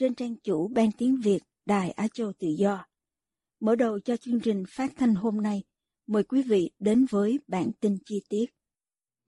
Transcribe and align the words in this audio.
trên 0.00 0.14
trang 0.14 0.36
chủ 0.44 0.68
Ban 0.68 0.92
Tiếng 0.92 1.20
Việt 1.24 1.40
Đài 1.66 1.90
Á 1.90 2.08
Châu 2.14 2.32
Tự 2.38 2.46
Do. 2.58 2.86
Mở 3.60 3.76
đầu 3.76 4.00
cho 4.00 4.16
chương 4.16 4.40
trình 4.40 4.64
phát 4.68 4.90
thanh 4.96 5.14
hôm 5.14 5.42
nay, 5.42 5.62
mời 6.06 6.22
quý 6.22 6.42
vị 6.42 6.70
đến 6.78 7.06
với 7.10 7.38
bản 7.46 7.70
tin 7.80 7.96
chi 8.06 8.22
tiết. 8.28 8.46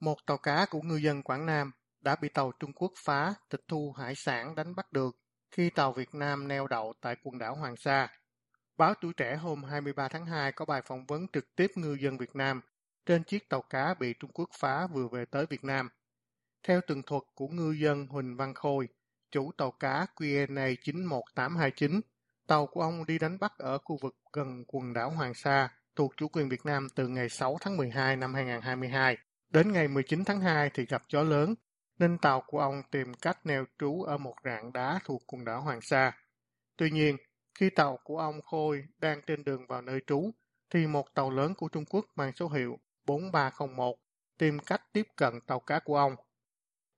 Một 0.00 0.16
tàu 0.26 0.38
cá 0.38 0.66
của 0.70 0.80
ngư 0.82 0.96
dân 0.96 1.22
Quảng 1.22 1.46
Nam 1.46 1.70
đã 2.00 2.16
bị 2.22 2.28
tàu 2.28 2.52
Trung 2.60 2.72
Quốc 2.72 2.92
phá 3.04 3.34
tịch 3.50 3.60
thu 3.68 3.92
hải 3.92 4.14
sản 4.14 4.54
đánh 4.54 4.74
bắt 4.74 4.92
được 4.92 5.16
khi 5.50 5.70
tàu 5.70 5.92
Việt 5.92 6.14
Nam 6.14 6.48
neo 6.48 6.66
đậu 6.66 6.94
tại 7.00 7.16
quần 7.24 7.38
đảo 7.38 7.54
Hoàng 7.54 7.76
Sa. 7.76 8.08
Báo 8.76 8.94
Tuổi 9.00 9.12
Trẻ 9.16 9.36
hôm 9.36 9.64
23 9.64 10.08
tháng 10.08 10.26
2 10.26 10.52
có 10.52 10.64
bài 10.64 10.82
phỏng 10.86 11.06
vấn 11.06 11.26
trực 11.32 11.54
tiếp 11.56 11.70
ngư 11.74 11.96
dân 12.00 12.18
Việt 12.18 12.36
Nam 12.36 12.60
trên 13.06 13.24
chiếc 13.24 13.48
tàu 13.48 13.62
cá 13.62 13.94
bị 14.00 14.14
Trung 14.20 14.30
Quốc 14.34 14.48
phá 14.58 14.86
vừa 14.86 15.08
về 15.08 15.24
tới 15.24 15.46
Việt 15.46 15.64
Nam. 15.64 15.88
Theo 16.62 16.80
tường 16.86 17.02
thuật 17.02 17.22
của 17.34 17.48
ngư 17.48 17.72
dân 17.72 18.06
Huỳnh 18.06 18.36
Văn 18.36 18.54
Khôi, 18.54 18.88
chủ 19.32 19.52
tàu 19.58 19.70
cá 19.70 20.06
QNA 20.16 20.74
91829, 20.82 22.00
tàu 22.46 22.66
của 22.66 22.80
ông 22.80 23.06
đi 23.06 23.18
đánh 23.18 23.38
bắt 23.40 23.52
ở 23.58 23.78
khu 23.78 23.98
vực 24.02 24.16
gần 24.32 24.64
quần 24.66 24.92
đảo 24.92 25.10
Hoàng 25.10 25.34
Sa 25.34 25.68
thuộc 25.96 26.12
chủ 26.16 26.28
quyền 26.28 26.48
Việt 26.48 26.66
Nam 26.66 26.86
từ 26.94 27.08
ngày 27.08 27.28
6 27.28 27.56
tháng 27.60 27.76
12 27.76 28.16
năm 28.16 28.34
2022. 28.34 29.16
Đến 29.50 29.72
ngày 29.72 29.88
19 29.88 30.24
tháng 30.24 30.40
2 30.40 30.70
thì 30.74 30.86
gặp 30.86 31.02
gió 31.08 31.22
lớn, 31.22 31.54
nên 31.98 32.18
tàu 32.18 32.42
của 32.46 32.58
ông 32.58 32.82
tìm 32.90 33.14
cách 33.14 33.46
neo 33.46 33.64
trú 33.78 34.02
ở 34.02 34.18
một 34.18 34.34
rạn 34.44 34.72
đá 34.72 34.98
thuộc 35.04 35.22
quần 35.26 35.44
đảo 35.44 35.60
Hoàng 35.60 35.80
Sa. 35.80 36.12
Tuy 36.76 36.90
nhiên, 36.90 37.16
khi 37.58 37.70
tàu 37.70 37.98
của 38.04 38.18
ông 38.18 38.42
Khôi 38.42 38.84
đang 38.98 39.20
trên 39.26 39.44
đường 39.44 39.66
vào 39.66 39.82
nơi 39.82 40.00
trú, 40.06 40.30
thì 40.70 40.86
một 40.86 41.14
tàu 41.14 41.30
lớn 41.30 41.54
của 41.54 41.68
Trung 41.68 41.84
Quốc 41.84 42.06
mang 42.16 42.32
số 42.32 42.48
hiệu 42.48 42.78
4301 43.06 43.96
tìm 44.38 44.58
cách 44.58 44.82
tiếp 44.92 45.06
cận 45.16 45.40
tàu 45.46 45.60
cá 45.60 45.78
của 45.78 45.96
ông. 45.96 46.16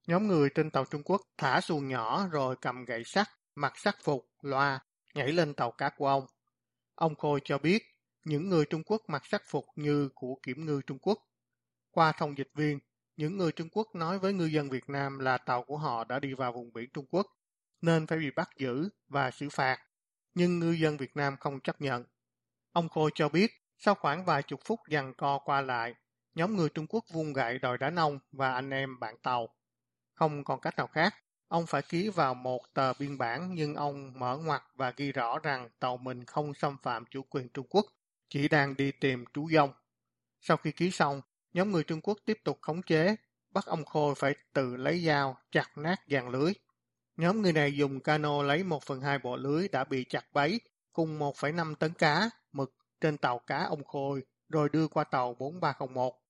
Nhóm 0.07 0.29
người 0.29 0.51
trên 0.55 0.71
tàu 0.71 0.85
Trung 0.85 1.03
Quốc 1.05 1.21
thả 1.39 1.61
xuồng 1.61 1.89
nhỏ 1.89 2.29
rồi 2.33 2.57
cầm 2.61 2.85
gậy 2.85 3.05
sắt, 3.05 3.29
mặc 3.55 3.73
sắc 3.77 3.97
phục, 4.03 4.31
loa, 4.43 4.81
nhảy 5.15 5.33
lên 5.33 5.55
tàu 5.55 5.71
cá 5.71 5.91
của 5.97 6.09
ông. 6.09 6.27
Ông 6.95 7.15
Khôi 7.15 7.41
cho 7.45 7.59
biết 7.59 7.83
những 8.25 8.49
người 8.49 8.65
Trung 8.65 8.83
Quốc 8.87 9.03
mặc 9.09 9.23
sắc 9.27 9.43
phục 9.47 9.65
như 9.77 10.09
của 10.15 10.35
kiểm 10.43 10.67
ngư 10.67 10.81
Trung 10.87 10.99
Quốc. 10.99 11.19
Qua 11.91 12.13
thông 12.13 12.39
dịch 12.39 12.51
viên, 12.55 12.79
những 13.17 13.39
người 13.39 13.53
Trung 13.53 13.69
Quốc 13.73 13.95
nói 13.95 14.19
với 14.19 14.33
ngư 14.33 14.45
dân 14.45 14.71
Việt 14.71 14.89
Nam 14.89 15.19
là 15.19 15.39
tàu 15.39 15.63
của 15.63 15.77
họ 15.77 16.05
đã 16.05 16.19
đi 16.19 16.35
vào 16.35 16.53
vùng 16.53 16.73
biển 16.73 16.91
Trung 16.93 17.07
Quốc, 17.11 17.27
nên 17.81 18.07
phải 18.07 18.19
bị 18.19 18.31
bắt 18.37 18.49
giữ 18.57 18.89
và 19.09 19.31
xử 19.31 19.49
phạt, 19.49 19.79
nhưng 20.35 20.59
ngư 20.59 20.71
dân 20.71 20.97
Việt 20.97 21.17
Nam 21.17 21.37
không 21.41 21.61
chấp 21.61 21.81
nhận. 21.81 22.05
Ông 22.73 22.89
Khôi 22.89 23.11
cho 23.15 23.29
biết, 23.29 23.51
sau 23.79 23.95
khoảng 23.95 24.25
vài 24.25 24.43
chục 24.43 24.61
phút 24.65 24.81
giằng 24.91 25.15
co 25.15 25.39
qua 25.39 25.61
lại, 25.61 25.95
nhóm 26.35 26.57
người 26.57 26.69
Trung 26.69 26.87
Quốc 26.87 27.05
vung 27.13 27.33
gậy 27.33 27.59
đòi 27.59 27.79
đá 27.79 27.91
nông 27.91 28.19
và 28.33 28.55
anh 28.55 28.71
em 28.71 29.01
bạn 29.01 29.17
tàu. 29.23 29.49
Không 30.15 30.45
còn 30.45 30.61
cách 30.61 30.77
nào 30.77 30.87
khác, 30.87 31.15
ông 31.49 31.67
phải 31.67 31.83
ký 31.83 32.09
vào 32.09 32.35
một 32.35 32.61
tờ 32.75 32.93
biên 32.93 33.19
bản 33.19 33.55
nhưng 33.55 33.75
ông 33.75 34.13
mở 34.19 34.37
ngoặt 34.37 34.63
và 34.75 34.93
ghi 34.97 35.13
rõ 35.13 35.39
rằng 35.39 35.69
tàu 35.79 35.97
mình 35.97 36.25
không 36.25 36.55
xâm 36.55 36.77
phạm 36.83 37.05
chủ 37.11 37.23
quyền 37.23 37.49
Trung 37.49 37.67
Quốc, 37.71 37.87
chỉ 38.29 38.49
đang 38.49 38.77
đi 38.77 38.93
tìm 38.93 39.25
trú 39.35 39.49
dông. 39.51 39.73
Sau 40.41 40.57
khi 40.57 40.73
ký 40.73 40.91
xong, 40.91 41.21
nhóm 41.53 41.73
người 41.73 41.85
Trung 41.85 42.01
Quốc 42.01 42.19
tiếp 42.25 42.39
tục 42.45 42.59
khống 42.63 42.83
chế, 42.83 43.17
bắt 43.51 43.67
ông 43.67 43.85
Khôi 43.85 44.15
phải 44.15 44.35
tự 44.53 44.77
lấy 44.77 45.05
dao 45.07 45.37
chặt 45.53 45.79
nát 45.79 45.97
dàn 46.11 46.29
lưới. 46.29 46.53
Nhóm 47.17 47.43
người 47.43 47.53
này 47.53 47.77
dùng 47.77 48.01
cano 48.01 48.43
lấy 48.43 48.65
1 48.65 48.83
phần 48.83 49.01
2 49.01 49.19
bộ 49.19 49.37
lưới 49.37 49.69
đã 49.69 49.85
bị 49.85 50.05
chặt 50.05 50.25
bấy 50.33 50.61
cùng 50.93 51.19
1,5 51.19 51.75
tấn 51.75 51.93
cá, 51.93 52.31
mực 52.53 52.75
trên 53.01 53.19
tàu 53.19 53.39
cá 53.39 53.65
ông 53.65 53.85
Khôi 53.85 54.23
rồi 54.49 54.69
đưa 54.73 54.89
qua 54.89 55.05
tàu 55.05 55.35
4301. 55.35 56.24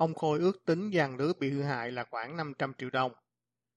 Ông 0.00 0.14
Khôi 0.14 0.38
ước 0.38 0.64
tính 0.64 0.90
dàn 0.94 1.16
lưới 1.16 1.32
bị 1.40 1.50
hư 1.50 1.62
hại 1.62 1.90
là 1.92 2.04
khoảng 2.10 2.36
500 2.36 2.72
triệu 2.78 2.90
đồng. 2.90 3.12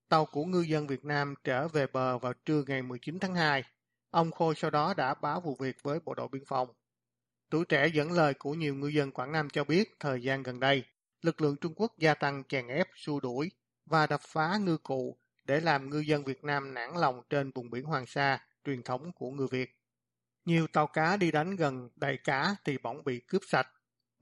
Tàu 0.10 0.26
của 0.26 0.46
ngư 0.46 0.62
dân 0.62 0.88
Việt 0.88 1.06
Nam 1.06 1.34
trở 1.44 1.68
về 1.68 1.88
bờ 1.88 2.18
vào 2.18 2.34
trưa 2.46 2.64
ngày 2.68 2.82
19 2.82 3.20
tháng 3.20 3.36
2. 3.36 3.64
Ông 4.10 4.32
Khôi 4.32 4.56
sau 4.56 4.72
đó 4.72 4.94
đã 4.94 5.14
báo 5.14 5.42
vụ 5.42 5.56
việc 5.60 5.76
với 5.84 6.00
bộ 6.00 6.14
đội 6.14 6.28
biên 6.32 6.46
phòng. 6.46 6.68
Tuổi 7.50 7.66
trẻ 7.66 7.88
dẫn 7.88 8.12
lời 8.12 8.34
của 8.34 8.54
nhiều 8.54 8.76
ngư 8.76 8.88
dân 8.88 9.12
Quảng 9.12 9.32
Nam 9.32 9.50
cho 9.50 9.64
biết 9.64 9.96
thời 10.00 10.24
gian 10.24 10.44
gần 10.44 10.60
đây, 10.60 10.84
lực 11.22 11.42
lượng 11.42 11.56
Trung 11.62 11.74
Quốc 11.76 11.94
gia 11.98 12.14
tăng 12.14 12.44
chèn 12.44 12.68
ép, 12.68 12.88
xua 12.96 13.20
đuổi 13.20 13.52
và 13.86 14.08
đập 14.08 14.22
phá 14.24 14.58
ngư 14.58 14.78
cụ 14.78 15.18
để 15.44 15.60
làm 15.62 15.90
ngư 15.90 16.00
dân 16.00 16.24
Việt 16.24 16.44
Nam 16.44 16.74
nản 16.74 16.90
lòng 16.96 17.22
trên 17.30 17.52
vùng 17.56 17.70
biển 17.70 17.84
Hoàng 17.84 18.06
Sa, 18.06 18.40
truyền 18.66 18.84
thống 18.84 19.12
của 19.16 19.32
người 19.32 19.48
Việt. 19.52 19.70
Nhiều 20.46 20.68
tàu 20.68 20.88
cá 20.88 21.18
đi 21.18 21.32
đánh 21.32 21.56
gần 21.56 21.90
đầy 21.96 22.18
cá 22.24 22.56
thì 22.66 22.78
bỗng 22.78 23.04
bị 23.04 23.20
cướp 23.20 23.42
sạch, 23.48 23.68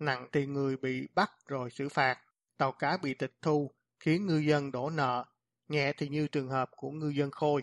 nặng 0.01 0.27
thì 0.31 0.45
người 0.45 0.77
bị 0.77 1.07
bắt 1.15 1.31
rồi 1.47 1.71
xử 1.71 1.89
phạt, 1.89 2.19
tàu 2.57 2.71
cá 2.71 2.97
bị 2.97 3.13
tịch 3.13 3.33
thu, 3.41 3.71
khiến 3.99 4.25
ngư 4.25 4.37
dân 4.37 4.71
đổ 4.71 4.89
nợ, 4.89 5.25
nhẹ 5.67 5.93
thì 5.97 6.07
như 6.09 6.27
trường 6.27 6.49
hợp 6.49 6.69
của 6.75 6.91
ngư 6.91 7.09
dân 7.09 7.31
Khôi. 7.31 7.61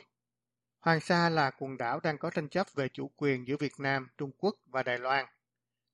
Hoàng 0.81 1.01
Sa 1.01 1.29
là 1.29 1.51
quần 1.59 1.77
đảo 1.79 2.01
đang 2.01 2.19
có 2.19 2.31
tranh 2.31 2.49
chấp 2.49 2.67
về 2.75 2.89
chủ 2.89 3.11
quyền 3.17 3.49
giữa 3.49 3.57
Việt 3.57 3.73
Nam, 3.79 4.09
Trung 4.19 4.31
Quốc 4.39 4.55
và 4.67 4.83
Đài 4.83 4.99
Loan. 4.99 5.27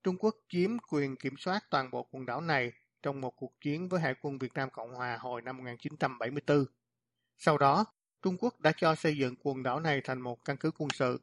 Trung 0.02 0.16
Quốc 0.18 0.34
chiếm 0.48 0.70
quyền 0.90 1.16
kiểm 1.16 1.36
soát 1.36 1.64
toàn 1.70 1.90
bộ 1.90 2.08
quần 2.10 2.26
đảo 2.26 2.40
này 2.40 2.72
trong 3.02 3.20
một 3.20 3.30
cuộc 3.36 3.60
chiến 3.60 3.88
với 3.88 4.00
Hải 4.00 4.14
quân 4.20 4.38
Việt 4.38 4.54
Nam 4.54 4.70
Cộng 4.70 4.94
Hòa 4.94 5.16
hồi 5.20 5.42
năm 5.42 5.56
1974. 5.56 6.64
Sau 7.36 7.58
đó, 7.58 7.84
Trung 8.22 8.36
Quốc 8.40 8.60
đã 8.60 8.72
cho 8.76 8.94
xây 8.94 9.16
dựng 9.16 9.34
quần 9.42 9.62
đảo 9.62 9.80
này 9.80 10.00
thành 10.04 10.20
một 10.20 10.44
căn 10.44 10.56
cứ 10.56 10.70
quân 10.78 10.90
sự. 10.90 11.20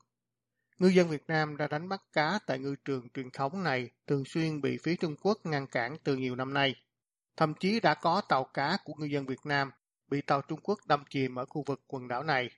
Ngư 0.82 0.88
dân 0.88 1.10
Việt 1.10 1.24
Nam 1.28 1.56
ra 1.56 1.68
đánh 1.68 1.90
bắt 1.90 2.02
cá 2.14 2.40
tại 2.46 2.60
ngư 2.60 2.76
trường 2.86 3.10
truyền 3.10 3.30
thống 3.32 3.64
này 3.64 3.90
thường 4.08 4.26
xuyên 4.26 4.62
bị 4.62 4.78
phía 4.84 4.96
Trung 4.96 5.16
Quốc 5.22 5.46
ngăn 5.46 5.68
cản 5.68 5.98
từ 6.04 6.16
nhiều 6.16 6.36
năm 6.36 6.54
nay. 6.54 6.76
Thậm 7.38 7.54
chí 7.60 7.80
đã 7.80 7.94
có 7.94 8.22
tàu 8.22 8.44
cá 8.44 8.78
của 8.84 8.94
ngư 8.98 9.06
dân 9.06 9.26
Việt 9.26 9.46
Nam 9.46 9.72
bị 10.08 10.22
tàu 10.22 10.42
Trung 10.42 10.60
Quốc 10.64 10.80
đâm 10.88 11.04
chìm 11.10 11.36
ở 11.36 11.46
khu 11.46 11.64
vực 11.68 11.82
quần 11.88 12.08
đảo 12.08 12.24
này. 12.24 12.50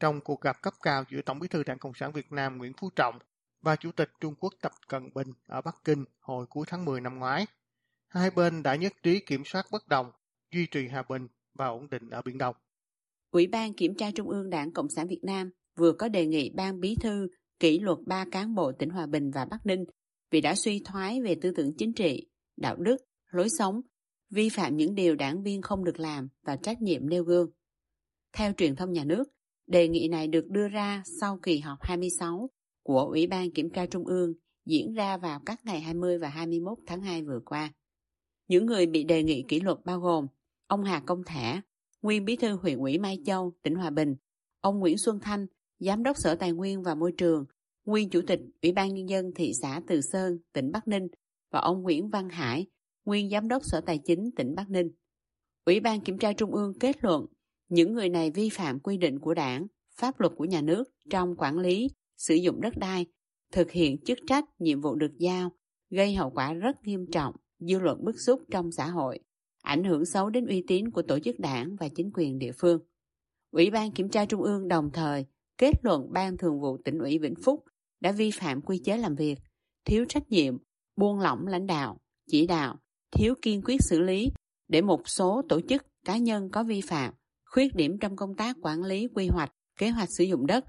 Trong 0.00 0.20
cuộc 0.20 0.40
gặp 0.40 0.62
cấp 0.62 0.74
cao 0.82 1.04
giữa 1.10 1.22
Tổng 1.22 1.38
bí 1.38 1.48
thư 1.48 1.62
Đảng 1.62 1.78
Cộng 1.78 1.94
sản 1.94 2.12
Việt 2.12 2.32
Nam 2.32 2.58
Nguyễn 2.58 2.72
Phú 2.80 2.90
Trọng 2.96 3.18
và 3.62 3.76
Chủ 3.76 3.92
tịch 3.92 4.10
Trung 4.20 4.34
Quốc 4.40 4.54
Tập 4.60 4.72
Cận 4.88 5.10
Bình 5.14 5.32
ở 5.46 5.60
Bắc 5.60 5.76
Kinh 5.84 6.04
hồi 6.20 6.46
cuối 6.46 6.66
tháng 6.68 6.84
10 6.84 7.00
năm 7.00 7.18
ngoái, 7.18 7.46
hai 8.08 8.30
bên 8.30 8.62
đã 8.62 8.74
nhất 8.74 8.92
trí 9.02 9.20
kiểm 9.20 9.42
soát 9.44 9.66
bất 9.72 9.88
đồng, 9.88 10.12
duy 10.50 10.66
trì 10.66 10.88
hòa 10.88 11.02
bình 11.08 11.28
và 11.54 11.66
ổn 11.66 11.90
định 11.90 12.10
ở 12.10 12.22
Biển 12.22 12.38
Đông. 12.38 12.56
Ủy 13.30 13.46
ban 13.46 13.72
Kiểm 13.72 13.94
tra 13.94 14.10
Trung 14.10 14.28
ương 14.28 14.50
Đảng 14.50 14.72
Cộng 14.72 14.88
sản 14.88 15.08
Việt 15.08 15.24
Nam 15.24 15.50
vừa 15.76 15.92
có 15.92 16.08
đề 16.08 16.26
nghị 16.26 16.50
ban 16.50 16.80
bí 16.80 16.96
thư 17.00 17.28
kỷ 17.64 17.78
luật 17.78 17.98
ba 18.06 18.24
cán 18.30 18.54
bộ 18.54 18.72
tỉnh 18.72 18.90
Hòa 18.90 19.06
Bình 19.06 19.30
và 19.30 19.44
Bắc 19.44 19.66
Ninh 19.66 19.84
vì 20.30 20.40
đã 20.40 20.54
suy 20.54 20.82
thoái 20.84 21.20
về 21.22 21.34
tư 21.34 21.52
tưởng 21.56 21.76
chính 21.78 21.92
trị, 21.92 22.26
đạo 22.56 22.76
đức, 22.76 22.96
lối 23.30 23.48
sống, 23.58 23.80
vi 24.30 24.48
phạm 24.48 24.76
những 24.76 24.94
điều 24.94 25.14
đảng 25.14 25.42
viên 25.42 25.62
không 25.62 25.84
được 25.84 26.00
làm 26.00 26.28
và 26.46 26.56
trách 26.56 26.82
nhiệm 26.82 27.08
nêu 27.08 27.24
gương. 27.24 27.50
Theo 28.32 28.52
truyền 28.52 28.76
thông 28.76 28.92
nhà 28.92 29.04
nước, 29.04 29.24
đề 29.66 29.88
nghị 29.88 30.08
này 30.08 30.28
được 30.28 30.46
đưa 30.48 30.68
ra 30.68 31.02
sau 31.20 31.38
kỳ 31.42 31.58
họp 31.58 31.78
26 31.82 32.50
của 32.82 33.00
Ủy 33.00 33.26
ban 33.26 33.50
Kiểm 33.50 33.70
tra 33.70 33.86
Trung 33.86 34.06
ương 34.06 34.32
diễn 34.66 34.92
ra 34.92 35.16
vào 35.16 35.40
các 35.46 35.60
ngày 35.64 35.80
20 35.80 36.18
và 36.18 36.28
21 36.28 36.78
tháng 36.86 37.00
2 37.00 37.22
vừa 37.22 37.40
qua. 37.44 37.72
Những 38.48 38.66
người 38.66 38.86
bị 38.86 39.04
đề 39.04 39.22
nghị 39.22 39.44
kỷ 39.48 39.60
luật 39.60 39.78
bao 39.84 40.00
gồm 40.00 40.26
ông 40.66 40.84
Hà 40.84 41.00
Công 41.00 41.24
Thẻ, 41.26 41.60
nguyên 42.02 42.24
bí 42.24 42.36
thư 42.36 42.56
huyện 42.56 42.78
ủy 42.78 42.98
Mai 42.98 43.18
Châu, 43.24 43.52
tỉnh 43.62 43.74
Hòa 43.74 43.90
Bình, 43.90 44.16
ông 44.60 44.78
Nguyễn 44.78 44.98
Xuân 44.98 45.18
Thanh, 45.20 45.46
giám 45.78 46.02
đốc 46.02 46.16
Sở 46.18 46.34
Tài 46.34 46.52
nguyên 46.52 46.82
và 46.82 46.94
Môi 46.94 47.12
trường, 47.12 47.44
nguyên 47.84 48.10
chủ 48.10 48.20
tịch 48.26 48.40
Ủy 48.62 48.72
ban 48.72 48.94
Nhân 48.94 49.08
dân 49.08 49.30
thị 49.34 49.52
xã 49.62 49.80
Từ 49.86 50.00
Sơn, 50.00 50.38
tỉnh 50.52 50.72
Bắc 50.72 50.88
Ninh 50.88 51.08
và 51.50 51.60
ông 51.60 51.82
Nguyễn 51.82 52.08
Văn 52.08 52.28
Hải, 52.28 52.66
nguyên 53.04 53.30
giám 53.30 53.48
đốc 53.48 53.62
Sở 53.64 53.80
Tài 53.80 53.98
chính 53.98 54.30
tỉnh 54.36 54.54
Bắc 54.54 54.70
Ninh. 54.70 54.90
Ủy 55.64 55.80
ban 55.80 56.00
Kiểm 56.00 56.18
tra 56.18 56.32
Trung 56.32 56.54
ương 56.54 56.78
kết 56.78 57.04
luận 57.04 57.26
những 57.68 57.94
người 57.94 58.08
này 58.08 58.30
vi 58.30 58.48
phạm 58.48 58.80
quy 58.80 58.96
định 58.96 59.18
của 59.18 59.34
đảng, 59.34 59.66
pháp 59.96 60.20
luật 60.20 60.32
của 60.36 60.44
nhà 60.44 60.60
nước 60.60 60.84
trong 61.10 61.36
quản 61.36 61.58
lý, 61.58 61.88
sử 62.16 62.34
dụng 62.34 62.60
đất 62.60 62.76
đai, 62.76 63.06
thực 63.52 63.70
hiện 63.70 63.98
chức 64.04 64.18
trách, 64.26 64.44
nhiệm 64.58 64.80
vụ 64.80 64.94
được 64.94 65.18
giao, 65.18 65.52
gây 65.90 66.14
hậu 66.14 66.30
quả 66.30 66.52
rất 66.52 66.82
nghiêm 66.82 67.06
trọng, 67.12 67.34
dư 67.58 67.78
luận 67.78 68.04
bức 68.04 68.20
xúc 68.20 68.42
trong 68.50 68.72
xã 68.72 68.86
hội, 68.86 69.18
ảnh 69.62 69.84
hưởng 69.84 70.04
xấu 70.04 70.30
đến 70.30 70.46
uy 70.46 70.64
tín 70.66 70.90
của 70.90 71.02
tổ 71.02 71.18
chức 71.18 71.38
đảng 71.38 71.76
và 71.76 71.88
chính 71.88 72.10
quyền 72.14 72.38
địa 72.38 72.52
phương. 72.52 72.80
Ủy 73.50 73.70
ban 73.70 73.92
Kiểm 73.92 74.08
tra 74.08 74.24
Trung 74.24 74.42
ương 74.42 74.68
đồng 74.68 74.90
thời 74.92 75.26
kết 75.58 75.72
luận 75.82 76.12
Ban 76.12 76.36
Thường 76.36 76.60
vụ 76.60 76.78
tỉnh 76.84 76.98
ủy 76.98 77.18
Vĩnh 77.18 77.34
Phúc 77.44 77.64
đã 78.04 78.12
vi 78.12 78.30
phạm 78.30 78.60
quy 78.60 78.78
chế 78.78 78.96
làm 78.96 79.14
việc, 79.14 79.38
thiếu 79.84 80.04
trách 80.08 80.30
nhiệm, 80.30 80.56
buông 80.96 81.20
lỏng 81.20 81.46
lãnh 81.46 81.66
đạo, 81.66 82.00
chỉ 82.30 82.46
đạo, 82.46 82.76
thiếu 83.10 83.34
kiên 83.42 83.62
quyết 83.64 83.76
xử 83.80 84.00
lý 84.00 84.28
để 84.68 84.82
một 84.82 85.08
số 85.08 85.42
tổ 85.48 85.60
chức 85.68 85.86
cá 86.04 86.16
nhân 86.16 86.48
có 86.52 86.64
vi 86.64 86.80
phạm, 86.80 87.14
khuyết 87.44 87.74
điểm 87.74 87.98
trong 88.00 88.16
công 88.16 88.36
tác 88.36 88.56
quản 88.62 88.82
lý 88.82 89.08
quy 89.14 89.28
hoạch, 89.28 89.52
kế 89.78 89.88
hoạch 89.88 90.08
sử 90.18 90.24
dụng 90.24 90.46
đất, 90.46 90.64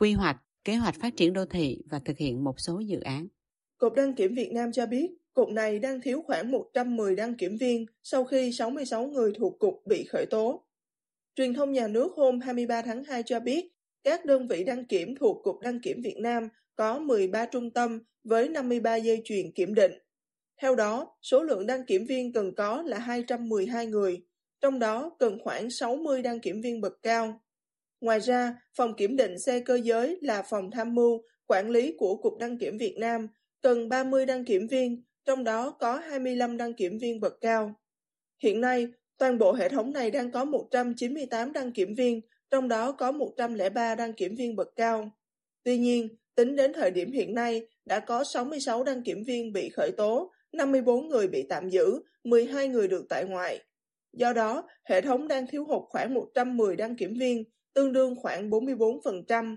quy 0.00 0.12
hoạch, 0.12 0.36
kế 0.64 0.74
hoạch 0.74 0.94
phát 1.00 1.16
triển 1.16 1.32
đô 1.32 1.44
thị 1.44 1.78
và 1.90 1.98
thực 2.04 2.18
hiện 2.18 2.44
một 2.44 2.54
số 2.58 2.78
dự 2.78 3.00
án. 3.00 3.26
Cục 3.78 3.94
đăng 3.94 4.14
kiểm 4.14 4.34
Việt 4.34 4.52
Nam 4.52 4.72
cho 4.72 4.86
biết, 4.86 5.10
cục 5.34 5.48
này 5.48 5.78
đang 5.78 6.00
thiếu 6.00 6.22
khoảng 6.26 6.50
110 6.50 7.16
đăng 7.16 7.34
kiểm 7.34 7.56
viên 7.56 7.86
sau 8.02 8.24
khi 8.24 8.52
66 8.52 9.06
người 9.06 9.32
thuộc 9.38 9.58
cục 9.58 9.82
bị 9.86 10.04
khởi 10.04 10.26
tố. 10.30 10.64
Truyền 11.34 11.54
thông 11.54 11.72
nhà 11.72 11.88
nước 11.88 12.12
hôm 12.16 12.40
23 12.40 12.82
tháng 12.82 13.04
2 13.04 13.22
cho 13.22 13.40
biết, 13.40 13.68
các 14.04 14.24
đơn 14.24 14.48
vị 14.48 14.64
đăng 14.64 14.84
kiểm 14.84 15.14
thuộc 15.14 15.42
Cục 15.44 15.60
Đăng 15.60 15.80
kiểm 15.80 16.02
Việt 16.02 16.16
Nam 16.18 16.48
có 16.80 16.98
13 16.98 17.46
trung 17.46 17.70
tâm 17.70 18.00
với 18.24 18.48
53 18.48 18.96
dây 18.96 19.22
chuyền 19.24 19.52
kiểm 19.52 19.74
định. 19.74 19.92
Theo 20.62 20.74
đó, 20.74 21.16
số 21.22 21.42
lượng 21.42 21.66
đăng 21.66 21.86
kiểm 21.86 22.06
viên 22.06 22.32
cần 22.32 22.54
có 22.54 22.82
là 22.82 22.98
212 22.98 23.86
người, 23.86 24.22
trong 24.60 24.78
đó 24.78 25.16
cần 25.18 25.38
khoảng 25.44 25.70
60 25.70 26.22
đăng 26.22 26.40
kiểm 26.40 26.60
viên 26.60 26.80
bậc 26.80 26.92
cao. 27.02 27.40
Ngoài 28.00 28.20
ra, 28.20 28.62
phòng 28.76 28.94
kiểm 28.96 29.16
định 29.16 29.38
xe 29.38 29.60
cơ 29.60 29.80
giới 29.82 30.18
là 30.22 30.42
phòng 30.42 30.70
tham 30.70 30.94
mưu, 30.94 31.22
quản 31.46 31.70
lý 31.70 31.94
của 31.98 32.16
Cục 32.16 32.38
Đăng 32.38 32.58
kiểm 32.58 32.78
Việt 32.78 32.96
Nam 32.98 33.28
cần 33.62 33.88
30 33.88 34.26
đăng 34.26 34.44
kiểm 34.44 34.66
viên, 34.66 35.02
trong 35.24 35.44
đó 35.44 35.70
có 35.70 35.96
25 35.96 36.56
đăng 36.56 36.74
kiểm 36.74 36.98
viên 36.98 37.20
bậc 37.20 37.40
cao. 37.40 37.74
Hiện 38.42 38.60
nay, 38.60 38.88
toàn 39.18 39.38
bộ 39.38 39.52
hệ 39.52 39.68
thống 39.68 39.92
này 39.92 40.10
đang 40.10 40.30
có 40.32 40.44
198 40.44 41.52
đăng 41.52 41.72
kiểm 41.72 41.94
viên, 41.94 42.20
trong 42.50 42.68
đó 42.68 42.92
có 42.92 43.12
103 43.12 43.94
đăng 43.94 44.12
kiểm 44.12 44.36
viên 44.36 44.56
bậc 44.56 44.68
cao. 44.76 45.10
Tuy 45.62 45.78
nhiên, 45.78 46.08
tính 46.40 46.56
đến 46.56 46.72
thời 46.72 46.90
điểm 46.90 47.12
hiện 47.12 47.34
nay, 47.34 47.66
đã 47.84 48.00
có 48.00 48.24
66 48.24 48.84
đăng 48.84 49.02
kiểm 49.02 49.24
viên 49.24 49.52
bị 49.52 49.68
khởi 49.68 49.92
tố, 49.92 50.32
54 50.52 51.08
người 51.08 51.28
bị 51.28 51.46
tạm 51.48 51.68
giữ, 51.68 52.00
12 52.24 52.68
người 52.68 52.88
được 52.88 53.06
tại 53.08 53.24
ngoại. 53.24 53.60
Do 54.12 54.32
đó, 54.32 54.68
hệ 54.84 55.00
thống 55.00 55.28
đang 55.28 55.46
thiếu 55.46 55.64
hụt 55.64 55.82
khoảng 55.88 56.14
110 56.14 56.76
đăng 56.76 56.96
kiểm 56.96 57.14
viên, 57.18 57.44
tương 57.74 57.92
đương 57.92 58.14
khoảng 58.16 58.50
44%. 58.50 59.56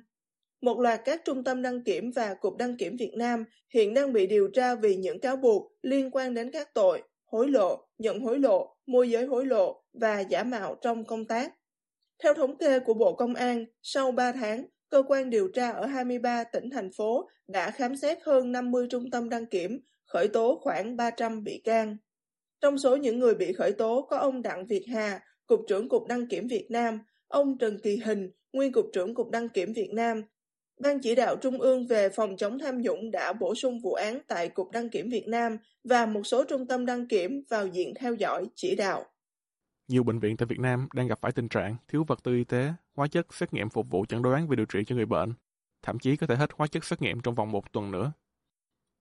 Một 0.62 0.80
loạt 0.80 1.01
các 1.06 1.21
trung 1.25 1.44
tâm 1.44 1.62
đăng 1.62 1.83
kiểm 1.83 2.12
và 2.12 2.33
Cục 2.33 2.57
Đăng 2.57 2.77
kiểm 2.77 2.97
Việt 2.97 3.13
Nam 3.13 3.45
hiện 3.74 3.94
đang 3.94 4.13
bị 4.13 4.27
điều 4.27 4.47
tra 4.47 4.75
vì 4.75 4.95
những 4.95 5.19
cáo 5.19 5.36
buộc 5.36 5.71
liên 5.81 6.12
quan 6.12 6.33
đến 6.33 6.51
các 6.51 6.74
tội 6.74 7.01
hối 7.25 7.50
lộ, 7.50 7.88
nhận 7.97 8.19
hối 8.19 8.39
lộ, 8.39 8.75
môi 8.86 9.09
giới 9.09 9.25
hối 9.25 9.45
lộ 9.45 9.83
và 9.94 10.19
giả 10.19 10.44
mạo 10.44 10.75
trong 10.81 11.06
công 11.06 11.25
tác. 11.25 11.53
Theo 12.24 12.33
thống 12.33 12.57
kê 12.57 12.79
của 12.79 12.94
Bộ 12.94 13.13
Công 13.13 13.36
an, 13.36 13.65
sau 13.81 14.12
3 14.12 14.31
tháng, 14.31 14.65
cơ 14.93 15.03
quan 15.07 15.29
điều 15.29 15.47
tra 15.47 15.69
ở 15.69 15.85
23 15.85 16.43
tỉnh 16.43 16.69
thành 16.69 16.91
phố 16.91 17.29
đã 17.47 17.71
khám 17.71 17.95
xét 17.95 18.17
hơn 18.23 18.51
50 18.51 18.87
trung 18.89 19.11
tâm 19.11 19.29
đăng 19.29 19.45
kiểm, 19.45 19.79
khởi 20.05 20.27
tố 20.27 20.59
khoảng 20.63 20.95
300 20.95 21.43
bị 21.43 21.61
can. 21.63 21.97
Trong 22.61 22.77
số 22.77 22.95
những 22.95 23.19
người 23.19 23.35
bị 23.35 23.53
khởi 23.53 23.71
tố 23.71 24.07
có 24.09 24.17
ông 24.17 24.41
Đặng 24.41 24.67
Việt 24.67 24.85
Hà, 24.93 25.19
Cục 25.47 25.59
trưởng 25.69 25.89
Cục 25.89 26.07
Đăng 26.07 26.27
kiểm 26.27 26.47
Việt 26.47 26.67
Nam, 26.69 26.99
ông 27.27 27.57
Trần 27.57 27.79
Kỳ 27.83 27.97
Hình, 27.97 28.31
nguyên 28.53 28.71
Cục 28.71 28.85
trưởng 28.93 29.15
Cục 29.15 29.31
Đăng 29.31 29.49
kiểm 29.49 29.73
Việt 29.73 29.89
Nam. 29.93 30.21
Ban 30.79 30.99
chỉ 30.99 31.15
đạo 31.15 31.35
Trung 31.41 31.61
ương 31.61 31.87
về 31.87 32.09
phòng 32.09 32.37
chống 32.37 32.59
tham 32.59 32.81
nhũng 32.81 33.11
đã 33.11 33.33
bổ 33.33 33.55
sung 33.55 33.79
vụ 33.83 33.93
án 33.93 34.19
tại 34.27 34.49
Cục 34.49 34.71
Đăng 34.71 34.89
kiểm 34.89 35.09
Việt 35.09 35.27
Nam 35.27 35.57
và 35.83 36.05
một 36.05 36.23
số 36.23 36.43
trung 36.43 36.67
tâm 36.67 36.85
đăng 36.85 37.07
kiểm 37.07 37.43
vào 37.49 37.67
diện 37.67 37.93
theo 37.99 38.13
dõi, 38.13 38.45
chỉ 38.55 38.75
đạo. 38.75 39.05
Nhiều 39.87 40.03
bệnh 40.03 40.19
viện 40.19 40.37
tại 40.37 40.45
Việt 40.45 40.59
Nam 40.59 40.87
đang 40.93 41.07
gặp 41.07 41.19
phải 41.21 41.31
tình 41.31 41.49
trạng 41.49 41.75
thiếu 41.87 42.03
vật 42.07 42.19
tư 42.23 42.35
y 42.35 42.43
tế, 42.43 42.73
hóa 42.95 43.07
chất 43.07 43.33
xét 43.33 43.53
nghiệm 43.53 43.69
phục 43.69 43.89
vụ 43.89 44.05
chẩn 44.05 44.21
đoán 44.21 44.47
và 44.47 44.55
điều 44.55 44.65
trị 44.65 44.79
cho 44.87 44.95
người 44.95 45.05
bệnh, 45.05 45.33
thậm 45.81 45.99
chí 45.99 46.15
có 46.15 46.27
thể 46.27 46.35
hết 46.35 46.49
hóa 46.55 46.67
chất 46.67 46.83
xét 46.83 47.01
nghiệm 47.01 47.21
trong 47.21 47.35
vòng 47.35 47.51
một 47.51 47.71
tuần 47.71 47.91
nữa. 47.91 48.11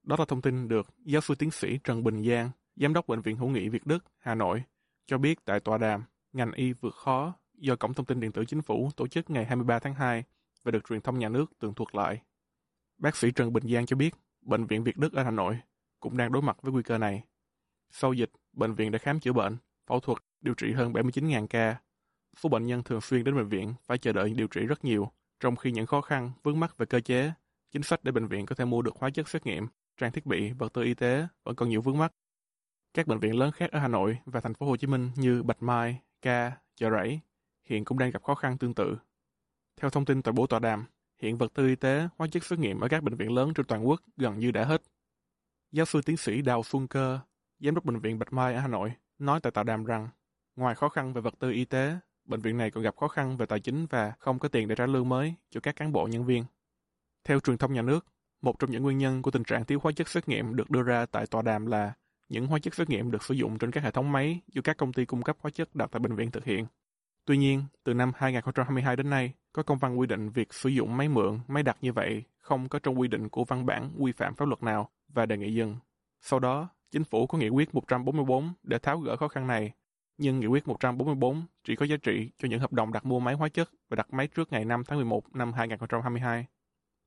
Đó 0.02 0.16
là 0.18 0.24
thông 0.24 0.42
tin 0.42 0.68
được 0.68 0.86
giáo 1.04 1.20
sư 1.20 1.34
tiến 1.34 1.50
sĩ 1.50 1.78
Trần 1.84 2.04
Bình 2.04 2.24
Giang, 2.24 2.50
Giám 2.76 2.92
đốc 2.92 3.06
Bệnh 3.06 3.20
viện 3.20 3.36
Hữu 3.36 3.48
nghị 3.48 3.68
Việt 3.68 3.86
Đức, 3.86 4.04
Hà 4.18 4.34
Nội, 4.34 4.62
cho 5.06 5.18
biết 5.18 5.44
tại 5.44 5.60
tòa 5.60 5.78
đàm 5.78 6.04
Ngành 6.32 6.52
y 6.52 6.72
vượt 6.72 6.94
khó 6.94 7.34
do 7.54 7.76
Cổng 7.76 7.94
Thông 7.94 8.06
tin 8.06 8.20
Điện 8.20 8.32
tử 8.32 8.44
Chính 8.44 8.62
phủ 8.62 8.90
tổ 8.96 9.06
chức 9.06 9.30
ngày 9.30 9.44
23 9.44 9.78
tháng 9.78 9.94
2 9.94 10.24
và 10.62 10.70
được 10.70 10.88
truyền 10.88 11.00
thông 11.00 11.18
nhà 11.18 11.28
nước 11.28 11.58
tường 11.58 11.74
thuật 11.74 11.94
lại. 11.94 12.22
Bác 12.98 13.16
sĩ 13.16 13.30
Trần 13.30 13.52
Bình 13.52 13.64
Giang 13.72 13.86
cho 13.86 13.96
biết 13.96 14.14
Bệnh 14.40 14.66
viện 14.66 14.84
Việt 14.84 14.96
Đức 14.96 15.12
ở 15.12 15.22
Hà 15.22 15.30
Nội 15.30 15.58
cũng 16.00 16.16
đang 16.16 16.32
đối 16.32 16.42
mặt 16.42 16.56
với 16.62 16.72
nguy 16.72 16.82
cơ 16.82 16.98
này. 16.98 17.24
Sau 17.90 18.12
dịch, 18.12 18.30
bệnh 18.52 18.74
viện 18.74 18.90
đã 18.90 18.98
khám 18.98 19.20
chữa 19.20 19.32
bệnh, 19.32 19.56
phẫu 19.86 20.00
thuật, 20.00 20.18
điều 20.40 20.54
trị 20.54 20.72
hơn 20.72 20.92
79.000 20.92 21.46
ca. 21.46 21.76
Số 22.36 22.48
bệnh 22.48 22.66
nhân 22.66 22.82
thường 22.82 23.00
xuyên 23.00 23.24
đến 23.24 23.36
bệnh 23.36 23.48
viện 23.48 23.74
phải 23.86 23.98
chờ 23.98 24.12
đợi 24.12 24.34
điều 24.34 24.46
trị 24.46 24.60
rất 24.60 24.84
nhiều, 24.84 25.08
trong 25.40 25.56
khi 25.56 25.72
những 25.72 25.86
khó 25.86 26.00
khăn, 26.00 26.32
vướng 26.42 26.60
mắc 26.60 26.78
về 26.78 26.86
cơ 26.86 27.00
chế, 27.00 27.32
chính 27.70 27.82
sách 27.82 28.04
để 28.04 28.12
bệnh 28.12 28.26
viện 28.26 28.46
có 28.46 28.54
thể 28.54 28.64
mua 28.64 28.82
được 28.82 28.96
hóa 28.96 29.10
chất 29.10 29.28
xét 29.28 29.46
nghiệm, 29.46 29.66
trang 29.96 30.12
thiết 30.12 30.26
bị, 30.26 30.52
vật 30.52 30.72
tư 30.72 30.82
y 30.82 30.94
tế 30.94 31.26
vẫn 31.44 31.54
còn 31.54 31.68
nhiều 31.68 31.80
vướng 31.80 31.98
mắc. 31.98 32.12
Các 32.94 33.06
bệnh 33.06 33.18
viện 33.18 33.38
lớn 33.38 33.52
khác 33.52 33.70
ở 33.70 33.78
Hà 33.78 33.88
Nội 33.88 34.18
và 34.24 34.40
thành 34.40 34.54
phố 34.54 34.66
Hồ 34.66 34.76
Chí 34.76 34.86
Minh 34.86 35.10
như 35.16 35.42
Bạch 35.42 35.62
Mai, 35.62 36.00
Ca, 36.22 36.52
Chợ 36.76 36.90
Rẫy 36.90 37.20
hiện 37.64 37.84
cũng 37.84 37.98
đang 37.98 38.10
gặp 38.10 38.22
khó 38.22 38.34
khăn 38.34 38.58
tương 38.58 38.74
tự. 38.74 38.96
Theo 39.80 39.90
thông 39.90 40.04
tin 40.04 40.22
tại 40.22 40.32
buổi 40.32 40.46
tọa 40.46 40.58
đàm, 40.58 40.84
hiện 41.22 41.38
vật 41.38 41.54
tư 41.54 41.66
y 41.66 41.76
tế, 41.76 42.08
hóa 42.18 42.26
chất 42.30 42.44
xét 42.44 42.58
nghiệm 42.58 42.80
ở 42.80 42.88
các 42.88 43.02
bệnh 43.02 43.14
viện 43.14 43.32
lớn 43.32 43.54
trên 43.54 43.66
toàn 43.66 43.88
quốc 43.88 44.00
gần 44.16 44.38
như 44.38 44.50
đã 44.50 44.64
hết. 44.64 44.82
Giáo 45.72 45.86
sư 45.86 46.00
tiến 46.06 46.16
sĩ 46.16 46.42
Đào 46.42 46.62
Xuân 46.62 46.88
Cơ, 46.88 47.20
giám 47.60 47.74
đốc 47.74 47.84
bệnh 47.84 48.00
viện 48.00 48.18
Bạch 48.18 48.32
Mai 48.32 48.54
ở 48.54 48.60
Hà 48.60 48.68
Nội, 48.68 48.92
nói 49.18 49.40
tại 49.40 49.50
tọa 49.50 49.64
đàm 49.64 49.84
rằng, 49.84 50.08
ngoài 50.56 50.74
khó 50.74 50.88
khăn 50.88 51.12
về 51.12 51.20
vật 51.20 51.34
tư 51.38 51.50
y 51.50 51.64
tế, 51.64 51.98
bệnh 52.24 52.40
viện 52.40 52.58
này 52.58 52.70
còn 52.70 52.84
gặp 52.84 52.96
khó 52.96 53.08
khăn 53.08 53.36
về 53.36 53.46
tài 53.46 53.60
chính 53.60 53.86
và 53.86 54.12
không 54.18 54.38
có 54.38 54.48
tiền 54.48 54.68
để 54.68 54.74
trả 54.74 54.86
lương 54.86 55.08
mới 55.08 55.34
cho 55.50 55.60
các 55.60 55.76
cán 55.76 55.92
bộ 55.92 56.06
nhân 56.06 56.24
viên. 56.24 56.44
Theo 57.24 57.40
truyền 57.40 57.58
thông 57.58 57.72
nhà 57.72 57.82
nước, 57.82 58.06
một 58.42 58.58
trong 58.58 58.70
những 58.70 58.82
nguyên 58.82 58.98
nhân 58.98 59.22
của 59.22 59.30
tình 59.30 59.44
trạng 59.44 59.64
thiếu 59.64 59.78
hóa 59.82 59.92
chất 59.92 60.08
xét 60.08 60.28
nghiệm 60.28 60.56
được 60.56 60.70
đưa 60.70 60.82
ra 60.82 61.06
tại 61.06 61.26
tòa 61.26 61.42
đàm 61.42 61.66
là 61.66 61.92
những 62.28 62.46
hóa 62.46 62.58
chất 62.58 62.74
xét 62.74 62.90
nghiệm 62.90 63.10
được 63.10 63.22
sử 63.22 63.34
dụng 63.34 63.58
trên 63.58 63.70
các 63.70 63.84
hệ 63.84 63.90
thống 63.90 64.12
máy 64.12 64.40
do 64.52 64.62
các 64.62 64.76
công 64.76 64.92
ty 64.92 65.04
cung 65.04 65.22
cấp 65.22 65.36
hóa 65.40 65.50
chất 65.50 65.74
đặt 65.74 65.88
tại 65.92 66.00
bệnh 66.00 66.16
viện 66.16 66.30
thực 66.30 66.44
hiện. 66.44 66.66
Tuy 67.24 67.36
nhiên, 67.36 67.64
từ 67.84 67.94
năm 67.94 68.12
2022 68.16 68.96
đến 68.96 69.10
nay, 69.10 69.32
có 69.52 69.62
công 69.62 69.78
văn 69.78 69.98
quy 69.98 70.06
định 70.06 70.30
việc 70.30 70.54
sử 70.54 70.68
dụng 70.68 70.96
máy 70.96 71.08
mượn, 71.08 71.40
máy 71.48 71.62
đặt 71.62 71.76
như 71.80 71.92
vậy 71.92 72.22
không 72.38 72.68
có 72.68 72.78
trong 72.78 73.00
quy 73.00 73.08
định 73.08 73.28
của 73.28 73.44
văn 73.44 73.66
bản 73.66 73.90
quy 73.98 74.12
phạm 74.12 74.34
pháp 74.34 74.48
luật 74.48 74.62
nào 74.62 74.90
và 75.08 75.26
đề 75.26 75.36
nghị 75.36 75.54
dừng. 75.54 75.76
Sau 76.20 76.40
đó, 76.40 76.68
chính 76.90 77.04
phủ 77.04 77.26
có 77.26 77.38
nghị 77.38 77.48
quyết 77.48 77.74
144 77.74 78.52
để 78.62 78.78
tháo 78.78 78.98
gỡ 78.98 79.16
khó 79.16 79.28
khăn 79.28 79.46
này, 79.46 79.72
nhưng 80.22 80.40
nghị 80.40 80.46
quyết 80.46 80.68
144 80.68 81.42
chỉ 81.64 81.76
có 81.76 81.86
giá 81.86 81.96
trị 82.02 82.30
cho 82.38 82.48
những 82.48 82.60
hợp 82.60 82.72
đồng 82.72 82.92
đặt 82.92 83.06
mua 83.06 83.20
máy 83.20 83.34
hóa 83.34 83.48
chất 83.48 83.70
và 83.88 83.96
đặt 83.96 84.12
máy 84.12 84.26
trước 84.26 84.52
ngày 84.52 84.64
5 84.64 84.82
tháng 84.86 84.98
11 84.98 85.36
năm 85.36 85.52
2022. 85.52 86.46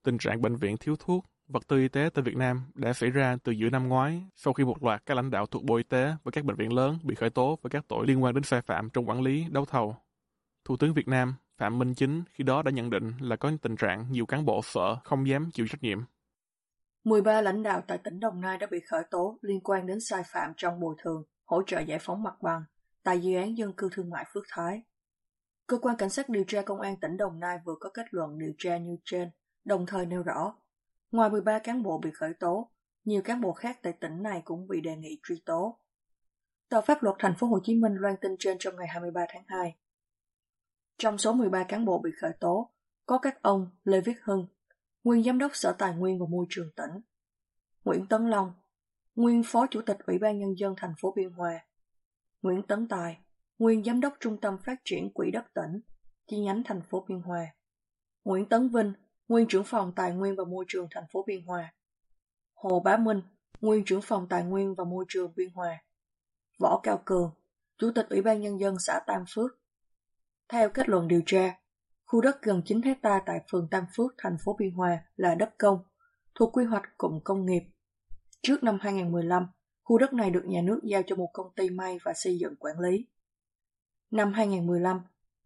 Tình 0.04 0.18
trạng 0.18 0.42
bệnh 0.42 0.56
viện 0.56 0.78
thiếu 0.78 0.96
thuốc, 1.00 1.26
vật 1.48 1.68
tư 1.68 1.78
y 1.78 1.88
tế 1.88 2.10
tại 2.14 2.24
Việt 2.24 2.36
Nam 2.36 2.62
đã 2.74 2.94
xảy 2.94 3.10
ra 3.10 3.38
từ 3.44 3.52
giữa 3.52 3.70
năm 3.70 3.88
ngoái 3.88 4.24
sau 4.36 4.54
khi 4.54 4.64
một 4.64 4.84
loạt 4.84 5.06
các 5.06 5.18
lãnh 5.18 5.32
đạo 5.32 5.46
thuộc 5.46 5.64
Bộ 5.64 5.76
Y 5.76 5.84
tế 5.84 6.14
và 6.24 6.32
các 6.32 6.46
bệnh 6.46 6.56
viện 6.56 6.74
lớn 6.74 6.98
bị 7.04 7.16
khởi 7.16 7.30
tố 7.30 7.60
với 7.62 7.70
các 7.70 7.86
tội 7.88 8.08
liên 8.08 8.24
quan 8.24 8.34
đến 8.34 8.44
sai 8.44 8.62
phạm 8.62 8.90
trong 8.90 9.10
quản 9.10 9.22
lý 9.22 9.46
đấu 9.50 9.66
thầu. 9.66 9.96
Thủ 10.66 10.78
tướng 10.78 10.94
Việt 10.94 11.08
Nam 11.08 11.36
Phạm 11.58 11.80
Minh 11.80 11.94
Chính 11.94 12.24
khi 12.34 12.44
đó 12.44 12.62
đã 12.62 12.72
nhận 12.72 12.90
định 12.90 13.12
là 13.20 13.36
có 13.36 13.52
tình 13.62 13.76
trạng 13.76 14.06
nhiều 14.12 14.26
cán 14.26 14.46
bộ 14.46 14.62
sợ 14.64 14.96
không 15.04 15.28
dám 15.28 15.50
chịu 15.54 15.68
trách 15.70 15.84
nhiệm. 15.84 16.00
13 17.04 17.42
lãnh 17.42 17.64
đạo 17.64 17.82
tại 17.88 17.98
tỉnh 18.04 18.20
Đồng 18.20 18.42
Nai 18.42 18.58
đã 18.58 18.68
bị 18.72 18.78
khởi 18.90 19.04
tố 19.12 19.38
liên 19.42 19.60
quan 19.64 19.88
đến 19.88 19.98
sai 20.10 20.24
phạm 20.34 20.54
trong 20.58 20.80
bồi 20.80 20.96
thường, 21.04 21.24
hỗ 21.46 21.62
trợ 21.68 21.80
giải 21.80 22.00
phóng 22.02 22.24
mặt 22.24 22.34
bằng 22.42 22.64
tại 23.06 23.20
dự 23.20 23.36
án 23.36 23.58
dân 23.58 23.74
cư 23.74 23.90
thương 23.92 24.10
mại 24.10 24.26
Phước 24.34 24.44
Thái. 24.50 24.82
Cơ 25.68 25.78
quan 25.78 25.96
Cảnh 25.98 26.10
sát 26.10 26.30
điều 26.30 26.44
tra 26.48 26.62
Công 26.62 26.82
an 26.82 26.96
tỉnh 27.00 27.18
Đồng 27.18 27.40
Nai 27.40 27.58
vừa 27.66 27.76
có 27.80 27.90
kết 27.94 28.06
luận 28.12 28.40
điều 28.40 28.54
tra 28.58 28.78
như 28.78 28.98
trên, 29.04 29.30
đồng 29.66 29.86
thời 29.86 30.06
nêu 30.06 30.24
rõ, 30.24 30.56
ngoài 31.12 31.30
13 31.30 31.60
cán 31.60 31.84
bộ 31.84 31.98
bị 31.98 32.12
khởi 32.12 32.34
tố, 32.34 32.72
nhiều 33.04 33.22
cán 33.22 33.42
bộ 33.42 33.54
khác 33.54 33.80
tại 33.82 33.94
tỉnh 33.94 34.24
này 34.24 34.42
cũng 34.46 34.68
bị 34.68 34.82
đề 34.82 34.96
nghị 34.96 35.20
truy 35.24 35.42
tố. 35.46 35.80
Tờ 36.70 36.82
pháp 36.82 37.04
luật 37.04 37.16
thành 37.20 37.34
phố 37.40 37.48
Hồ 37.48 37.60
Chí 37.64 37.76
Minh 37.76 37.96
loan 37.96 38.16
tin 38.22 38.36
trên 38.40 38.58
trong 38.60 38.76
ngày 38.76 38.88
23 38.88 39.26
tháng 39.30 39.44
2. 39.48 39.76
Trong 40.98 41.18
số 41.18 41.34
13 41.34 41.64
cán 41.64 41.86
bộ 41.86 42.00
bị 42.00 42.12
khởi 42.22 42.32
tố, 42.40 42.72
có 43.06 43.18
các 43.18 43.42
ông 43.42 43.70
Lê 43.84 44.02
Viết 44.02 44.18
Hưng, 44.24 44.48
nguyên 45.04 45.24
giám 45.24 45.38
đốc 45.38 45.56
Sở 45.56 45.76
Tài 45.78 45.96
nguyên 45.96 46.20
và 46.20 46.26
Môi 46.30 46.46
trường 46.50 46.70
tỉnh, 46.76 47.02
Nguyễn 47.84 48.08
Tấn 48.08 48.30
Long, 48.30 48.54
nguyên 49.16 49.42
phó 49.46 49.68
chủ 49.72 49.82
tịch 49.82 49.98
Ủy 50.08 50.18
ban 50.18 50.40
Nhân 50.40 50.54
dân 50.58 50.74
thành 50.78 50.94
phố 51.02 51.14
Biên 51.16 51.30
Hòa, 51.30 51.66
Nguyễn 52.46 52.64
Tấn 52.64 52.88
Tài, 52.88 53.18
nguyên 53.60 53.84
giám 53.84 54.02
đốc 54.02 54.14
Trung 54.20 54.38
tâm 54.42 54.58
Phát 54.66 54.82
triển 54.86 55.14
Quỹ 55.14 55.32
đất 55.32 55.46
tỉnh, 55.54 55.82
chi 56.28 56.40
nhánh 56.40 56.64
thành 56.66 56.82
phố 56.82 57.06
Biên 57.08 57.20
Hòa, 57.20 57.46
Nguyễn 58.24 58.46
Tấn 58.46 58.70
Vinh, 58.70 58.94
nguyên 59.28 59.48
trưởng 59.48 59.64
phòng 59.64 59.92
Tài 59.96 60.12
nguyên 60.12 60.36
và 60.36 60.44
Môi 60.44 60.66
trường 60.68 60.88
thành 60.92 61.04
phố 61.14 61.24
Biên 61.28 61.46
Hòa, 61.46 61.74
Hồ 62.54 62.80
Bá 62.80 62.98
Minh, 62.98 63.22
nguyên 63.62 63.86
trưởng 63.86 64.02
phòng 64.02 64.28
Tài 64.30 64.44
nguyên 64.44 64.75
và 64.75 64.84
Môi 64.84 65.06
trường 65.08 65.34
Biên 65.36 65.50
Hòa, 65.54 65.84
Võ 66.60 66.80
Cao 66.84 67.02
Cường, 67.06 67.32
Chủ 67.78 67.92
tịch 67.96 68.10
Ủy 68.10 68.22
ban 68.22 68.42
Nhân 68.42 68.60
dân 68.60 68.75
xã 68.80 69.00
Tam 69.08 69.24
Phước. 69.36 69.52
Theo 70.50 70.70
kết 70.70 70.90
luận 70.90 71.08
điều 71.08 71.22
tra, 71.25 71.60
khu 72.06 72.22
đất 72.22 72.42
gần 72.42 72.62
9 72.66 72.82
hecta 72.82 73.22
tại 73.25 73.40
phường 73.52 73.68
Tam 73.72 73.86
Phước, 73.96 74.12
thành 74.18 74.38
phố 74.46 74.56
Biên 74.60 74.72
Hòa 74.72 75.04
là 75.16 75.36
đất 75.36 75.50
công, 75.58 75.84
thuộc 76.36 76.58
quy 76.58 76.66
hoạch 76.66 76.98
cụm 76.98 77.20
công 77.24 77.46
nghiệp. 77.46 77.64
Trước 78.42 78.64
năm 78.64 78.78
2015, 78.82 79.48
khu 79.86 79.98
đất 79.98 80.13
này 80.13 80.30
được 80.30 80.44
nhà 80.46 80.62
nước 80.62 80.80
giao 80.84 81.01
cho 81.08 81.15
một 81.15 81.30
công 81.34 81.54
ty 81.56 81.70
may 81.70 81.98
và 82.04 82.13
xây 82.15 82.38
dựng 82.39 82.56
quản 82.60 82.80
lý. 82.80 83.06
Năm 84.12 84.34
2015, 84.34 85.01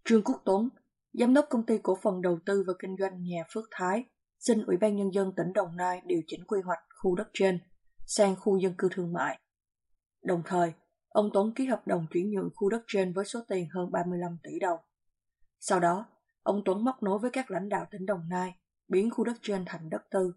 Trương 0.05 0.24
Quốc 0.24 0.41
Tuấn, 0.46 0.69
Giám 1.13 1.34
đốc 1.34 1.46
công 1.50 1.65
ty 1.65 1.77
cổ 1.84 1.98
phần 2.01 2.22
đầu 2.22 2.39
tư 2.46 2.63
và 2.67 2.74
kinh 2.79 2.96
doanh 3.00 3.24
nhà 3.24 3.43
Phước 3.53 3.63
Thái, 3.72 4.03
xin 4.39 4.65
Ủy 4.65 4.77
ban 4.77 4.96
Nhân 4.96 5.13
dân 5.13 5.31
tỉnh 5.38 5.53
Đồng 5.53 5.77
Nai 5.77 6.01
điều 6.05 6.22
chỉnh 6.27 6.46
quy 6.48 6.60
hoạch 6.65 6.79
khu 7.03 7.15
đất 7.15 7.29
trên 7.34 7.60
sang 8.05 8.36
khu 8.36 8.58
dân 8.58 8.74
cư 8.77 8.89
thương 8.91 9.13
mại. 9.13 9.39
Đồng 10.24 10.41
thời, 10.46 10.74
ông 11.10 11.29
Tuấn 11.34 11.53
ký 11.55 11.65
hợp 11.65 11.88
đồng 11.88 12.05
chuyển 12.12 12.31
nhượng 12.31 12.50
khu 12.55 12.69
đất 12.69 12.81
trên 12.88 13.13
với 13.13 13.25
số 13.25 13.39
tiền 13.48 13.67
hơn 13.74 13.91
35 13.91 14.38
tỷ 14.43 14.60
đồng. 14.60 14.79
Sau 15.60 15.79
đó, 15.79 16.05
ông 16.43 16.62
Tuấn 16.65 16.86
móc 16.86 17.03
nối 17.03 17.19
với 17.19 17.31
các 17.31 17.51
lãnh 17.51 17.69
đạo 17.69 17.86
tỉnh 17.91 18.05
Đồng 18.05 18.29
Nai, 18.29 18.55
biến 18.88 19.10
khu 19.10 19.24
đất 19.24 19.36
trên 19.41 19.63
thành 19.65 19.89
đất 19.89 20.01
tư. 20.12 20.34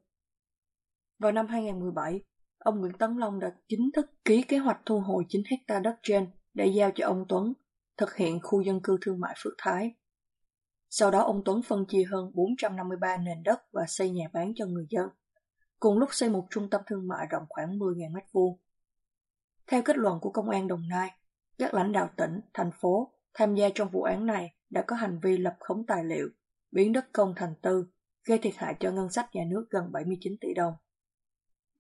Vào 1.18 1.32
năm 1.32 1.47
2017, 1.47 2.21
ông 2.62 2.81
Nguyễn 2.81 2.92
Tấn 2.92 3.16
Long 3.16 3.40
đã 3.40 3.52
chính 3.69 3.90
thức 3.95 4.07
ký 4.25 4.42
kế 4.42 4.59
hoạch 4.59 4.81
thu 4.87 5.00
hồi 5.00 5.25
9 5.28 5.42
hecta 5.50 5.81
đất 5.81 5.97
trên 6.02 6.31
để 6.54 6.66
giao 6.66 6.90
cho 6.95 7.07
ông 7.07 7.25
Tuấn 7.28 7.52
thực 7.97 8.16
hiện 8.16 8.40
khu 8.42 8.61
dân 8.61 8.81
cư 8.83 8.99
thương 9.00 9.21
mại 9.21 9.35
Phước 9.42 9.52
Thái. 9.59 9.95
Sau 10.90 11.11
đó 11.11 11.23
ông 11.23 11.42
Tuấn 11.45 11.62
phân 11.62 11.87
chia 11.88 12.04
hơn 12.11 12.31
453 12.35 13.16
nền 13.16 13.42
đất 13.42 13.62
và 13.73 13.83
xây 13.88 14.11
nhà 14.11 14.25
bán 14.33 14.52
cho 14.57 14.66
người 14.66 14.87
dân, 14.90 15.09
cùng 15.81 15.99
lúc 15.99 16.09
xây 16.12 16.28
một 16.28 16.47
trung 16.50 16.71
tâm 16.71 16.81
thương 16.87 17.09
mại 17.09 17.26
rộng 17.31 17.45
khoảng 17.49 17.78
10.000 17.78 18.12
m2. 18.12 18.57
Theo 19.66 19.83
kết 19.83 19.97
luận 19.97 20.21
của 20.21 20.31
Công 20.31 20.50
an 20.50 20.69
Đồng 20.69 20.88
Nai, 20.88 21.11
các 21.59 21.75
lãnh 21.75 21.92
đạo 21.92 22.11
tỉnh, 22.16 22.40
thành 22.54 22.71
phố 22.81 23.12
tham 23.35 23.54
gia 23.54 23.69
trong 23.75 23.88
vụ 23.90 24.02
án 24.02 24.26
này 24.26 24.54
đã 24.71 24.85
có 24.87 24.97
hành 24.97 25.21
vi 25.23 25.38
lập 25.38 25.57
khống 25.61 25.87
tài 25.87 26.04
liệu, 26.04 26.28
biến 26.71 26.92
đất 26.92 27.07
công 27.12 27.35
thành 27.37 27.54
tư, 27.62 27.87
gây 28.25 28.38
thiệt 28.38 28.54
hại 28.57 28.75
cho 28.81 28.90
ngân 28.90 29.11
sách 29.11 29.26
nhà 29.33 29.42
nước 29.50 29.66
gần 29.71 29.92
79 29.92 30.33
tỷ 30.40 30.54
đồng. 30.54 30.75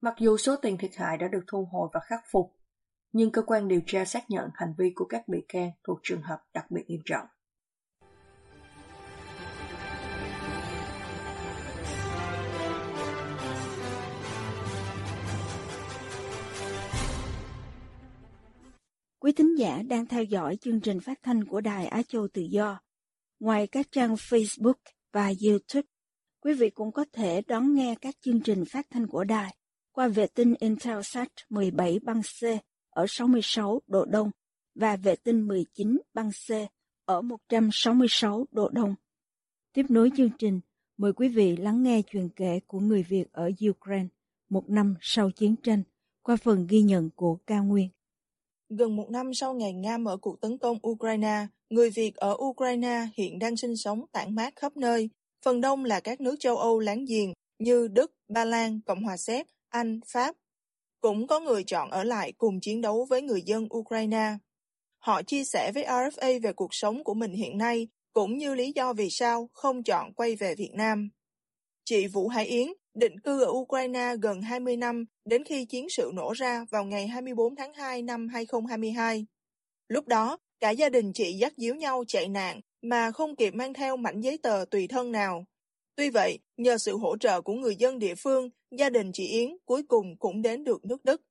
Mặc 0.02 0.14
dù 0.18 0.36
số 0.36 0.56
tiền 0.56 0.78
thiệt 0.78 0.90
hại 0.96 1.18
đã 1.18 1.28
được 1.28 1.44
thu 1.46 1.68
hồi 1.72 1.88
và 1.92 2.00
khắc 2.00 2.20
phục, 2.30 2.56
nhưng 3.12 3.30
cơ 3.30 3.42
quan 3.42 3.68
điều 3.68 3.80
tra 3.86 4.04
xác 4.04 4.30
nhận 4.30 4.50
hành 4.54 4.74
vi 4.78 4.92
của 4.94 5.04
các 5.04 5.28
bị 5.28 5.38
can 5.48 5.70
thuộc 5.84 5.98
trường 6.02 6.22
hợp 6.22 6.42
đặc 6.54 6.70
biệt 6.70 6.82
nghiêm 6.86 7.00
trọng. 7.04 7.26
Quý 19.18 19.32
thính 19.32 19.54
giả 19.58 19.82
đang 19.88 20.06
theo 20.06 20.22
dõi 20.22 20.56
chương 20.56 20.80
trình 20.80 21.00
phát 21.00 21.18
thanh 21.22 21.44
của 21.44 21.60
Đài 21.60 21.86
Á 21.86 22.02
Châu 22.08 22.28
Tự 22.28 22.42
Do. 22.42 22.80
Ngoài 23.40 23.66
các 23.66 23.86
trang 23.92 24.14
Facebook 24.14 24.74
và 25.12 25.32
YouTube, 25.46 25.88
quý 26.40 26.54
vị 26.54 26.70
cũng 26.70 26.92
có 26.92 27.04
thể 27.12 27.42
đón 27.46 27.74
nghe 27.74 27.94
các 28.00 28.14
chương 28.20 28.40
trình 28.40 28.64
phát 28.72 28.86
thanh 28.90 29.06
của 29.06 29.24
đài 29.24 29.54
qua 29.92 30.08
vệ 30.08 30.26
tinh 30.26 30.54
Intelsat 30.58 31.28
17 31.50 31.98
băng 32.02 32.22
C 32.22 32.44
ở 32.90 33.06
66 33.08 33.80
độ 33.86 34.04
Đông 34.04 34.30
và 34.74 34.96
vệ 34.96 35.16
tinh 35.16 35.48
19 35.48 35.98
băng 36.14 36.30
C 36.30 36.52
ở 37.04 37.22
166 37.22 38.46
độ 38.50 38.68
Đông. 38.68 38.94
Tiếp 39.72 39.86
nối 39.88 40.10
chương 40.16 40.30
trình, 40.38 40.60
mời 40.96 41.12
quý 41.12 41.28
vị 41.28 41.56
lắng 41.56 41.82
nghe 41.82 42.02
chuyện 42.02 42.28
kể 42.36 42.60
của 42.66 42.80
người 42.80 43.02
Việt 43.02 43.32
ở 43.32 43.50
Ukraine 43.70 44.08
một 44.52 44.70
năm 44.70 44.94
sau 45.00 45.30
chiến 45.30 45.54
tranh 45.62 45.82
qua 46.22 46.36
phần 46.36 46.66
ghi 46.66 46.82
nhận 46.82 47.10
của 47.16 47.36
Cao 47.46 47.64
Nguyên. 47.64 47.88
Gần 48.68 48.96
một 48.96 49.10
năm 49.10 49.34
sau 49.34 49.54
ngày 49.54 49.72
Nga 49.72 49.98
mở 49.98 50.16
cuộc 50.16 50.40
tấn 50.40 50.58
công 50.58 50.78
Ukraine, 50.88 51.46
người 51.70 51.90
Việt 51.90 52.16
ở 52.16 52.36
Ukraine 52.38 53.08
hiện 53.16 53.38
đang 53.38 53.56
sinh 53.56 53.76
sống 53.76 54.04
tản 54.12 54.34
mát 54.34 54.56
khắp 54.56 54.76
nơi. 54.76 55.10
Phần 55.44 55.60
đông 55.60 55.84
là 55.84 56.00
các 56.00 56.20
nước 56.20 56.36
châu 56.40 56.56
Âu 56.56 56.78
láng 56.78 57.04
giềng 57.04 57.32
như 57.58 57.88
Đức, 57.88 58.12
Ba 58.28 58.44
Lan, 58.44 58.80
Cộng 58.86 59.02
hòa 59.02 59.16
Séc, 59.16 59.46
anh, 59.72 60.00
Pháp. 60.06 60.34
Cũng 61.00 61.26
có 61.26 61.40
người 61.40 61.64
chọn 61.64 61.90
ở 61.90 62.04
lại 62.04 62.32
cùng 62.38 62.60
chiến 62.60 62.80
đấu 62.80 63.06
với 63.10 63.22
người 63.22 63.42
dân 63.42 63.68
Ukraine. 63.76 64.32
Họ 64.98 65.22
chia 65.22 65.44
sẻ 65.44 65.72
với 65.74 65.84
RFA 65.84 66.40
về 66.42 66.52
cuộc 66.52 66.74
sống 66.74 67.04
của 67.04 67.14
mình 67.14 67.32
hiện 67.32 67.58
nay, 67.58 67.88
cũng 68.12 68.38
như 68.38 68.54
lý 68.54 68.72
do 68.74 68.92
vì 68.92 69.10
sao 69.10 69.48
không 69.52 69.82
chọn 69.82 70.12
quay 70.12 70.36
về 70.36 70.54
Việt 70.54 70.70
Nam. 70.74 71.10
Chị 71.84 72.06
Vũ 72.06 72.28
Hải 72.28 72.46
Yến, 72.46 72.68
định 72.94 73.20
cư 73.20 73.42
ở 73.44 73.50
Ukraine 73.50 74.16
gần 74.22 74.42
20 74.42 74.76
năm 74.76 75.04
đến 75.24 75.44
khi 75.44 75.64
chiến 75.64 75.86
sự 75.88 76.10
nổ 76.14 76.32
ra 76.32 76.64
vào 76.70 76.84
ngày 76.84 77.06
24 77.06 77.56
tháng 77.56 77.74
2 77.74 78.02
năm 78.02 78.28
2022. 78.28 79.26
Lúc 79.88 80.08
đó, 80.08 80.38
cả 80.60 80.70
gia 80.70 80.88
đình 80.88 81.12
chị 81.12 81.32
dắt 81.32 81.52
díu 81.56 81.74
nhau 81.74 82.04
chạy 82.08 82.28
nạn 82.28 82.60
mà 82.82 83.10
không 83.10 83.36
kịp 83.36 83.54
mang 83.54 83.74
theo 83.74 83.96
mảnh 83.96 84.20
giấy 84.20 84.38
tờ 84.42 84.64
tùy 84.70 84.86
thân 84.88 85.12
nào. 85.12 85.44
Tuy 85.96 86.10
vậy, 86.10 86.38
nhờ 86.56 86.78
sự 86.78 86.96
hỗ 86.96 87.16
trợ 87.16 87.40
của 87.40 87.54
người 87.54 87.76
dân 87.76 87.98
địa 87.98 88.14
phương, 88.14 88.50
gia 88.70 88.90
đình 88.90 89.10
chị 89.12 89.26
Yến 89.26 89.56
cuối 89.64 89.82
cùng 89.88 90.16
cũng 90.18 90.42
đến 90.42 90.64
được 90.64 90.84
nước 90.84 91.04
Đức. 91.04 91.22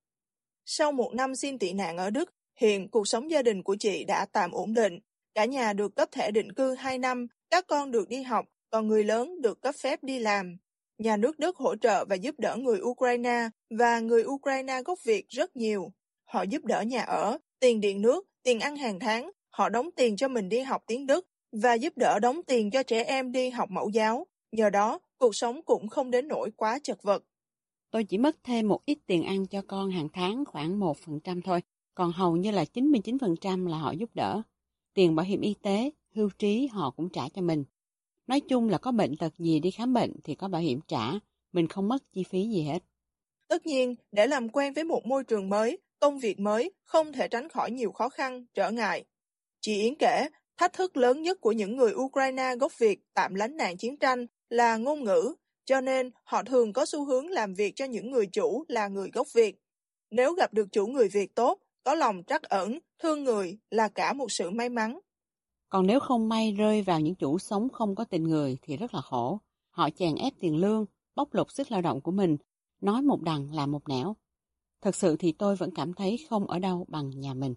Sau 0.65 0.91
một 0.91 1.13
năm 1.13 1.35
xin 1.35 1.59
tị 1.59 1.73
nạn 1.73 1.97
ở 1.97 2.09
Đức, 2.09 2.33
hiện 2.55 2.89
cuộc 2.89 3.07
sống 3.07 3.31
gia 3.31 3.41
đình 3.41 3.63
của 3.63 3.75
chị 3.79 4.03
đã 4.03 4.25
tạm 4.31 4.51
ổn 4.51 4.73
định. 4.73 4.99
Cả 5.35 5.45
nhà 5.45 5.73
được 5.73 5.95
cấp 5.95 6.09
thẻ 6.11 6.31
định 6.31 6.53
cư 6.53 6.73
2 6.73 6.97
năm, 6.97 7.27
các 7.49 7.67
con 7.67 7.91
được 7.91 8.09
đi 8.09 8.23
học, 8.23 8.45
còn 8.69 8.87
người 8.87 9.03
lớn 9.03 9.41
được 9.41 9.61
cấp 9.61 9.75
phép 9.75 10.03
đi 10.03 10.19
làm. 10.19 10.57
Nhà 10.97 11.17
nước 11.17 11.39
Đức 11.39 11.57
hỗ 11.57 11.75
trợ 11.75 12.05
và 12.05 12.15
giúp 12.15 12.35
đỡ 12.37 12.55
người 12.55 12.79
Ukraine 12.81 13.49
và 13.79 13.99
người 13.99 14.23
Ukraine 14.23 14.81
gốc 14.81 14.99
Việt 15.03 15.29
rất 15.29 15.55
nhiều. 15.55 15.91
Họ 16.23 16.43
giúp 16.43 16.65
đỡ 16.65 16.81
nhà 16.81 17.01
ở, 17.01 17.37
tiền 17.59 17.81
điện 17.81 18.01
nước, 18.01 18.27
tiền 18.43 18.59
ăn 18.59 18.75
hàng 18.75 18.99
tháng, 18.99 19.31
họ 19.49 19.69
đóng 19.69 19.89
tiền 19.95 20.15
cho 20.15 20.27
mình 20.27 20.49
đi 20.49 20.59
học 20.59 20.83
tiếng 20.87 21.07
Đức 21.07 21.27
và 21.51 21.73
giúp 21.73 21.97
đỡ 21.97 22.19
đóng 22.19 22.41
tiền 22.47 22.71
cho 22.71 22.83
trẻ 22.83 23.03
em 23.03 23.31
đi 23.31 23.49
học 23.49 23.69
mẫu 23.71 23.89
giáo. 23.89 24.27
Nhờ 24.51 24.69
đó, 24.69 24.99
cuộc 25.17 25.35
sống 25.35 25.61
cũng 25.65 25.87
không 25.87 26.11
đến 26.11 26.27
nỗi 26.27 26.51
quá 26.51 26.79
chật 26.83 27.03
vật. 27.03 27.23
Tôi 27.91 28.03
chỉ 28.03 28.17
mất 28.17 28.37
thêm 28.43 28.67
một 28.67 28.85
ít 28.85 28.97
tiền 29.05 29.23
ăn 29.23 29.47
cho 29.47 29.61
con 29.67 29.91
hàng 29.91 30.09
tháng 30.13 30.45
khoảng 30.45 30.79
1% 30.79 31.41
thôi, 31.41 31.61
còn 31.95 32.11
hầu 32.11 32.37
như 32.37 32.51
là 32.51 32.65
99% 32.73 33.67
là 33.67 33.77
họ 33.77 33.91
giúp 33.91 34.09
đỡ. 34.13 34.41
Tiền 34.93 35.15
bảo 35.15 35.25
hiểm 35.25 35.41
y 35.41 35.55
tế, 35.61 35.91
hưu 36.15 36.29
trí 36.39 36.67
họ 36.67 36.91
cũng 36.91 37.09
trả 37.09 37.29
cho 37.29 37.41
mình. 37.41 37.63
Nói 38.27 38.39
chung 38.39 38.69
là 38.69 38.77
có 38.77 38.91
bệnh 38.91 39.17
tật 39.17 39.37
gì 39.37 39.59
đi 39.59 39.71
khám 39.71 39.93
bệnh 39.93 40.13
thì 40.23 40.35
có 40.35 40.47
bảo 40.47 40.61
hiểm 40.61 40.79
trả, 40.87 41.11
mình 41.51 41.67
không 41.67 41.87
mất 41.87 42.03
chi 42.13 42.23
phí 42.23 42.49
gì 42.49 42.63
hết. 42.63 42.79
Tất 43.47 43.65
nhiên, 43.65 43.95
để 44.11 44.27
làm 44.27 44.49
quen 44.49 44.73
với 44.73 44.83
một 44.83 45.05
môi 45.05 45.23
trường 45.23 45.49
mới, 45.49 45.77
công 45.99 46.19
việc 46.19 46.39
mới, 46.39 46.71
không 46.83 47.13
thể 47.13 47.27
tránh 47.27 47.49
khỏi 47.49 47.71
nhiều 47.71 47.91
khó 47.91 48.09
khăn, 48.09 48.45
trở 48.53 48.71
ngại. 48.71 49.05
Chị 49.61 49.81
Yến 49.81 49.95
kể, 49.99 50.27
thách 50.57 50.73
thức 50.73 50.97
lớn 50.97 51.21
nhất 51.21 51.41
của 51.41 51.51
những 51.51 51.77
người 51.77 51.93
Ukraine 51.93 52.55
gốc 52.55 52.79
Việt 52.79 52.99
tạm 53.13 53.35
lánh 53.35 53.57
nạn 53.57 53.77
chiến 53.77 53.97
tranh 53.97 54.27
là 54.51 54.77
ngôn 54.77 55.03
ngữ, 55.03 55.35
cho 55.65 55.81
nên 55.81 56.11
họ 56.23 56.43
thường 56.43 56.73
có 56.73 56.85
xu 56.85 57.05
hướng 57.05 57.29
làm 57.29 57.53
việc 57.53 57.73
cho 57.75 57.85
những 57.85 58.11
người 58.11 58.27
chủ 58.27 58.65
là 58.67 58.87
người 58.87 59.09
gốc 59.13 59.27
Việt. 59.33 59.55
Nếu 60.11 60.33
gặp 60.33 60.53
được 60.53 60.67
chủ 60.71 60.87
người 60.87 61.07
Việt 61.07 61.35
tốt, 61.35 61.59
có 61.83 61.95
lòng 61.95 62.23
trắc 62.27 62.43
ẩn, 62.43 62.79
thương 62.99 63.23
người 63.23 63.57
là 63.69 63.87
cả 63.87 64.13
một 64.13 64.31
sự 64.31 64.49
may 64.49 64.69
mắn. 64.69 64.99
Còn 65.69 65.87
nếu 65.87 65.99
không 65.99 66.29
may 66.29 66.51
rơi 66.51 66.81
vào 66.81 66.99
những 66.99 67.15
chủ 67.15 67.39
sống 67.39 67.69
không 67.69 67.95
có 67.95 68.03
tình 68.03 68.23
người 68.23 68.57
thì 68.61 68.77
rất 68.77 68.93
là 68.93 69.01
khổ. 69.01 69.39
Họ 69.69 69.89
chèn 69.89 70.15
ép 70.15 70.33
tiền 70.39 70.55
lương, 70.55 70.85
bóc 71.15 71.33
lột 71.33 71.51
sức 71.51 71.71
lao 71.71 71.81
động 71.81 72.01
của 72.01 72.11
mình, 72.11 72.37
nói 72.81 73.01
một 73.01 73.21
đằng 73.21 73.55
làm 73.55 73.71
một 73.71 73.89
nẻo. 73.89 74.15
Thật 74.81 74.95
sự 74.95 75.15
thì 75.19 75.31
tôi 75.31 75.55
vẫn 75.55 75.69
cảm 75.75 75.93
thấy 75.93 76.19
không 76.29 76.47
ở 76.47 76.59
đâu 76.59 76.85
bằng 76.87 77.09
nhà 77.09 77.33
mình. 77.33 77.53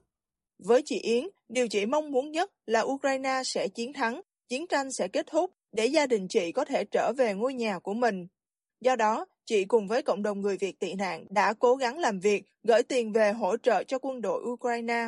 Với 0.59 0.83
chị 0.85 0.99
Yến, 0.99 1.25
điều 1.49 1.69
chị 1.69 1.87
mong 1.87 2.11
muốn 2.11 2.31
nhất 2.31 2.51
là 2.67 2.81
Ukraine 2.81 3.43
sẽ 3.45 3.69
chiến 3.69 3.93
thắng, 3.93 4.21
chiến 4.49 4.67
tranh 4.67 4.93
sẽ 4.93 5.09
kết 5.09 5.27
thúc 5.27 5.51
để 5.75 5.87
gia 5.87 6.07
đình 6.07 6.29
chị 6.29 6.53
có 6.53 6.65
thể 6.65 6.85
trở 6.85 7.13
về 7.13 7.35
ngôi 7.35 7.55
nhà 7.55 7.79
của 7.79 7.95
mình. 7.95 8.27
Do 8.81 8.97
đó, 8.97 9.27
chị 9.45 9.65
cùng 9.65 9.89
với 9.89 10.03
cộng 10.03 10.23
đồng 10.23 10.41
người 10.41 10.57
Việt 10.57 10.79
tị 10.81 10.95
nạn 10.95 11.25
đã 11.31 11.53
cố 11.53 11.77
gắng 11.77 11.99
làm 11.99 12.21
việc, 12.21 12.45
gửi 12.63 12.83
tiền 12.83 13.13
về 13.13 13.33
hỗ 13.33 13.57
trợ 13.57 13.85
cho 13.85 13.99
quân 13.99 14.21
đội 14.21 14.43
Ukraine. 14.43 15.07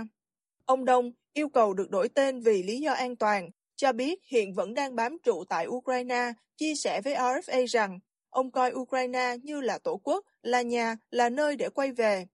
Ông 0.65 0.85
Đông 0.85 1.13
yêu 1.33 1.49
cầu 1.49 1.75
được 1.75 1.91
đổi 1.91 2.09
tên 2.09 2.41
vì 2.41 2.63
lý 2.63 2.81
do 2.81 2.93
an 2.93 3.17
toàn, 3.17 3.51
cho 3.77 3.93
biết 3.93 4.21
hiện 4.27 4.55
vẫn 4.55 4.75
đang 4.75 4.97
bám 4.97 5.19
trụ 5.25 5.45
tại 5.45 5.67
Ukraine, 5.67 6.33
chia 6.57 6.75
sẻ 6.75 7.01
với 7.01 7.15
RFA 7.15 7.67
rằng 7.67 7.99
ông 8.31 8.51
coi 8.51 8.73
Ukraine 8.73 9.37
như 9.43 9.61
là 9.61 9.79
tổ 9.79 10.01
quốc, 10.05 10.25
là 10.43 10.63
nhà, 10.63 10.97
là 11.11 11.29
nơi 11.29 11.57
để 11.57 11.69
quay 11.69 11.93
về. 11.93 12.27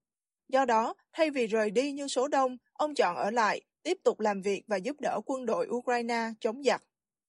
Do 0.49 0.65
đó, 0.65 0.93
thay 1.13 1.29
vì 1.29 1.47
rời 1.47 1.71
đi 1.71 1.91
như 1.91 2.07
số 2.07 2.27
đông, 2.27 2.57
ông 2.73 2.95
chọn 2.95 3.15
ở 3.15 3.31
lại, 3.31 3.61
tiếp 3.83 3.97
tục 4.03 4.19
làm 4.19 4.41
việc 4.41 4.63
và 4.67 4.77
giúp 4.77 5.01
đỡ 5.01 5.21
quân 5.25 5.45
đội 5.45 5.67
Ukraine 5.69 6.29
chống 6.39 6.63
giặc. 6.63 6.83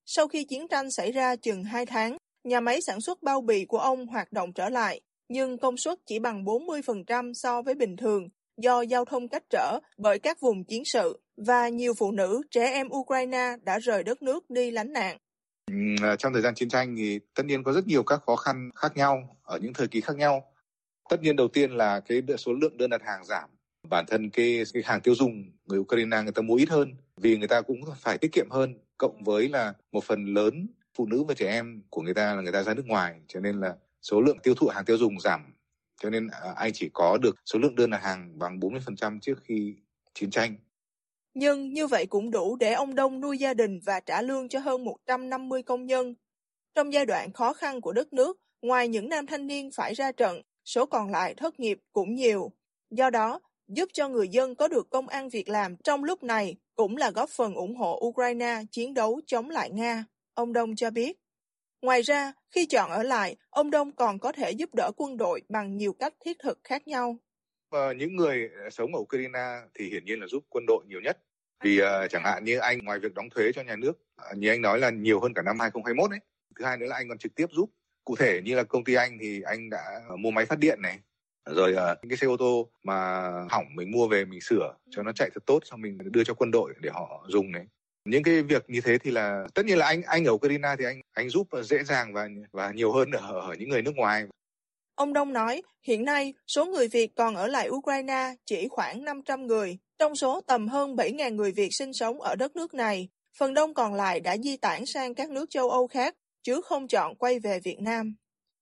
Sau 0.06 0.28
khi 0.28 0.44
chiến 0.44 0.68
tranh 0.68 0.90
xảy 0.90 1.12
ra 1.12 1.37
chừng 1.37 1.64
2 1.64 1.87
tháng, 1.87 2.16
nhà 2.44 2.61
máy 2.61 2.80
sản 2.80 3.00
xuất 3.00 3.23
bao 3.23 3.40
bì 3.40 3.64
của 3.64 3.78
ông 3.78 4.06
hoạt 4.06 4.32
động 4.32 4.52
trở 4.52 4.68
lại, 4.68 5.00
nhưng 5.28 5.58
công 5.58 5.76
suất 5.76 5.99
chỉ 6.06 6.18
bằng 6.18 6.44
40% 6.44 7.32
so 7.34 7.62
với 7.62 7.75
bình 7.75 7.96
thường 7.96 8.28
do 8.56 8.82
giao 8.82 9.04
thông 9.04 9.28
cách 9.28 9.42
trở 9.50 9.78
bởi 9.99 10.18
các 10.18 10.40
vùng 10.40 10.64
chiến 10.64 10.84
sự 10.84 11.20
và 11.37 11.68
nhiều 11.68 11.94
phụ 11.99 12.12
nữ, 12.12 12.42
trẻ 12.50 12.66
em 12.66 12.88
Ukraine 12.88 13.56
đã 13.62 13.78
rời 13.78 14.02
đất 14.02 14.23
nước 14.23 14.50
đi 14.50 14.70
lánh 14.70 14.92
nạn. 14.92 15.16
À, 16.02 16.16
trong 16.16 16.32
thời 16.32 16.42
gian 16.42 16.54
chiến 16.54 16.68
tranh 16.68 16.94
thì 16.96 17.20
tất 17.34 17.46
nhiên 17.46 17.62
có 17.62 17.73
rất 17.73 17.87
nhiều 17.87 18.02
các 18.02 18.20
khó 18.26 18.37
khăn 18.37 18.70
khác 18.75 18.96
nhau 18.96 19.37
ở 19.42 19.58
những 19.62 19.73
thời 19.73 19.88
kỳ 19.88 20.00
khác 20.00 20.16
nhau. 20.16 20.52
Tất 21.11 21.20
nhiên 21.23 21.37
đầu 21.37 21.49
tiên 21.49 21.70
là 21.70 22.00
cái 22.00 22.23
số 22.38 22.52
lượng 22.52 22.76
đơn 22.76 22.90
đặt 22.90 23.02
hàng 23.02 23.25
giảm 23.25 23.50
Bản 23.90 24.04
thân 24.08 24.30
cái, 24.30 24.62
cái 24.75 24.82
hàng 24.87 25.00
tiêu 25.00 25.14
dùng 25.14 25.44
người 25.66 25.78
Ukraine 25.78 26.23
người 26.23 26.32
ta 26.32 26.42
mua 26.42 26.54
ít 26.54 26.68
hơn 26.68 26.94
vì 27.16 27.37
người 27.37 27.49
ta 27.49 27.61
cũng 27.61 27.80
phải 27.96 28.18
tiết 28.18 28.32
kiệm 28.32 28.50
hơn 28.50 28.75
cộng 28.99 29.25
với 29.25 29.49
là 29.49 29.73
một 29.93 30.05
phần 30.05 30.25
lớn 30.25 30.67
phụ 30.95 31.07
nữ 31.07 31.25
và 31.25 31.35
trẻ 31.35 31.51
em 31.51 31.83
của 31.91 32.03
người 32.03 32.15
ta 32.15 32.35
là 32.35 32.43
người 32.43 32.53
ta 32.53 32.63
ra 32.63 32.75
nước 32.75 32.87
ngoài 32.87 33.21
cho 33.29 33.41
nên 33.41 33.61
là 33.61 33.77
số 34.03 34.21
lượng 34.21 34.39
tiêu 34.43 34.55
thụ 34.55 34.69
hàng 34.69 34.85
tiêu 34.85 34.99
dùng 34.99 35.21
giảm 35.21 35.55
cho 36.03 36.11
nên 36.11 36.29
à, 36.29 36.53
anh 36.57 36.71
chỉ 36.75 36.91
có 36.93 37.19
được 37.19 37.37
số 37.45 37.59
lượng 37.59 37.75
đơn 37.75 37.91
đặt 37.91 38.03
hàng 38.03 38.39
bằng 38.39 38.59
40% 38.59 39.19
trước 39.21 39.39
khi 39.45 39.75
chiến 40.15 40.31
tranh. 40.31 40.57
Nhưng 41.35 41.73
như 41.73 41.87
vậy 41.87 42.07
cũng 42.07 42.31
đủ 42.31 42.57
để 42.57 42.73
ông 42.73 42.95
Đông 42.95 43.21
nuôi 43.21 43.39
gia 43.39 43.55
đình 43.55 43.81
và 43.85 44.01
trả 44.01 44.23
lương 44.23 44.49
cho 44.49 44.59
hơn 44.59 44.85
150 44.85 45.63
công 45.63 45.87
nhân. 45.87 46.15
Trong 46.75 46.93
giai 46.93 47.07
đoạn 47.07 47.33
khó 47.33 47.53
khăn 47.53 47.81
của 47.81 47.93
đất 47.93 48.13
nước, 48.13 48.39
ngoài 48.63 48.89
những 48.89 49.09
nam 49.09 49.27
thanh 49.27 49.47
niên 49.47 49.71
phải 49.75 49.95
ra 49.95 50.13
trận, 50.13 50.43
số 50.65 50.87
còn 50.87 51.11
lại 51.11 51.35
thất 51.35 51.61
nghiệp 51.61 51.79
cũng 51.93 52.15
nhiều. 52.15 52.53
Do 52.91 53.11
đó, 53.11 53.41
giúp 53.69 53.89
cho 53.93 54.09
người 54.09 54.29
dân 54.29 54.55
có 54.55 54.69
được 54.69 54.91
công 54.91 55.09
ăn 55.09 55.29
việc 55.29 55.49
làm 55.49 55.77
trong 55.77 56.05
lúc 56.05 56.23
này 56.23 56.57
cũng 56.76 56.97
là 56.97 57.11
góp 57.11 57.28
phần 57.28 57.54
ủng 57.54 57.76
hộ 57.76 58.00
Ukraine 58.04 58.62
chiến 58.71 58.95
đấu 58.95 59.21
chống 59.26 59.50
lại 59.50 59.71
Nga, 59.71 60.04
ông 60.35 60.52
Đông 60.52 60.76
cho 60.76 60.90
biết. 60.90 61.16
Ngoài 61.83 62.02
ra, 62.02 62.33
khi 62.50 62.66
chọn 62.66 62.90
ở 62.90 63.02
lại, 63.02 63.37
ông 63.50 63.71
Đông 63.71 63.93
còn 63.93 64.19
có 64.19 64.33
thể 64.33 64.50
giúp 64.50 64.75
đỡ 64.75 64.90
quân 64.97 65.16
đội 65.16 65.43
bằng 65.49 65.76
nhiều 65.76 65.93
cách 65.93 66.14
thiết 66.25 66.37
thực 66.38 66.59
khác 66.64 66.88
nhau. 66.88 67.16
Và 67.71 67.93
những 67.93 68.16
người 68.16 68.50
ờ, 68.64 68.71
sống 68.71 68.95
ở 68.95 69.00
Ukraine 69.00 69.61
thì 69.75 69.90
hiển 69.90 70.04
nhiên 70.04 70.21
là 70.21 70.26
giúp 70.26 70.45
quân 70.49 70.64
đội 70.66 70.85
nhiều 70.88 71.00
nhất. 71.00 71.19
Vì 71.64 71.81
uh, 71.83 72.11
chẳng 72.11 72.25
hạn 72.25 72.45
như 72.45 72.59
anh 72.59 72.78
ngoài 72.78 72.99
việc 72.99 73.14
đóng 73.14 73.31
thuế 73.31 73.52
cho 73.54 73.62
nhà 73.62 73.76
nước, 73.76 73.93
uh, 74.31 74.38
như 74.38 74.49
anh 74.49 74.62
nói 74.62 74.78
là 74.78 74.90
nhiều 74.90 75.21
hơn 75.21 75.35
cả 75.35 75.43
năm 75.43 75.61
2021 75.61 76.11
ấy. 76.11 76.21
Thứ 76.59 76.64
hai 76.64 76.76
nữa 76.76 76.87
là 76.87 76.97
anh 76.97 77.09
còn 77.09 77.19
trực 77.19 77.35
tiếp 77.35 77.47
giúp. 77.50 77.71
Cụ 78.04 78.16
thể 78.16 78.40
như 78.45 78.54
là 78.54 78.62
công 78.62 78.85
ty 78.85 78.95
anh 78.95 79.19
thì 79.21 79.43
anh 79.43 79.71
đã 79.71 80.00
mua 80.19 80.31
máy 80.31 80.47
phát 80.47 80.59
điện 80.59 80.83
này, 80.83 80.99
rồi 81.47 81.73
uh, 81.73 81.99
những 82.03 82.11
cái 82.11 82.17
xe 82.17 82.27
ô 82.27 82.37
tô 82.37 82.69
mà 82.83 83.31
hỏng 83.51 83.67
mình 83.75 83.91
mua 83.91 84.09
về 84.09 84.25
mình 84.25 84.41
sửa 84.41 84.75
cho 84.91 85.03
nó 85.03 85.13
chạy 85.13 85.31
thật 85.35 85.47
tốt 85.47 85.63
xong 85.65 85.81
mình 85.81 85.99
đưa 86.05 86.25
cho 86.25 86.35
quân 86.35 86.51
đội 86.51 86.75
để 86.81 86.91
họ 86.91 87.25
dùng 87.29 87.53
này 87.53 87.67
những 88.05 88.23
cái 88.23 88.43
việc 88.43 88.65
như 88.69 88.81
thế 88.81 88.99
thì 88.99 89.11
là 89.11 89.47
tất 89.55 89.67
nhiên 89.67 89.79
là 89.79 89.87
anh 89.87 90.03
anh 90.03 90.25
ở 90.25 90.33
Ukraine 90.33 90.69
thì 90.79 90.85
anh 90.85 91.01
anh 91.13 91.29
giúp 91.29 91.49
dễ 91.63 91.85
dàng 91.85 92.13
và 92.13 92.29
và 92.53 92.71
nhiều 92.71 92.93
hơn 92.93 93.11
ở, 93.11 93.41
ở 93.41 93.55
những 93.59 93.69
người 93.69 93.83
nước 93.83 93.97
ngoài. 93.97 94.25
Ông 94.95 95.13
Đông 95.13 95.33
nói, 95.33 95.63
hiện 95.83 96.05
nay 96.05 96.35
số 96.47 96.67
người 96.67 96.89
Việt 96.89 97.11
còn 97.17 97.35
ở 97.35 97.47
lại 97.47 97.69
Ukraine 97.71 98.35
chỉ 98.47 98.69
khoảng 98.69 99.05
500 99.05 99.47
người, 99.47 99.79
trong 99.99 100.17
số 100.17 100.41
tầm 100.47 100.69
hơn 100.69 100.95
7.000 100.95 101.35
người 101.35 101.53
Việt 101.53 101.69
sinh 101.71 101.93
sống 101.93 102.21
ở 102.21 102.35
đất 102.35 102.57
nước 102.57 102.75
này. 102.75 103.09
Phần 103.39 103.55
đông 103.55 103.75
còn 103.75 103.95
lại 103.95 104.21
đã 104.21 104.37
di 104.37 104.57
tản 104.57 104.87
sang 104.87 105.15
các 105.15 105.31
nước 105.31 105.51
châu 105.51 105.71
Âu 105.71 105.87
khác, 105.87 106.15
chứ 106.43 106.61
không 106.65 106.89
chọn 106.89 107.15
quay 107.15 107.39
về 107.39 107.61
Việt 107.61 107.81
Nam. 107.81 108.15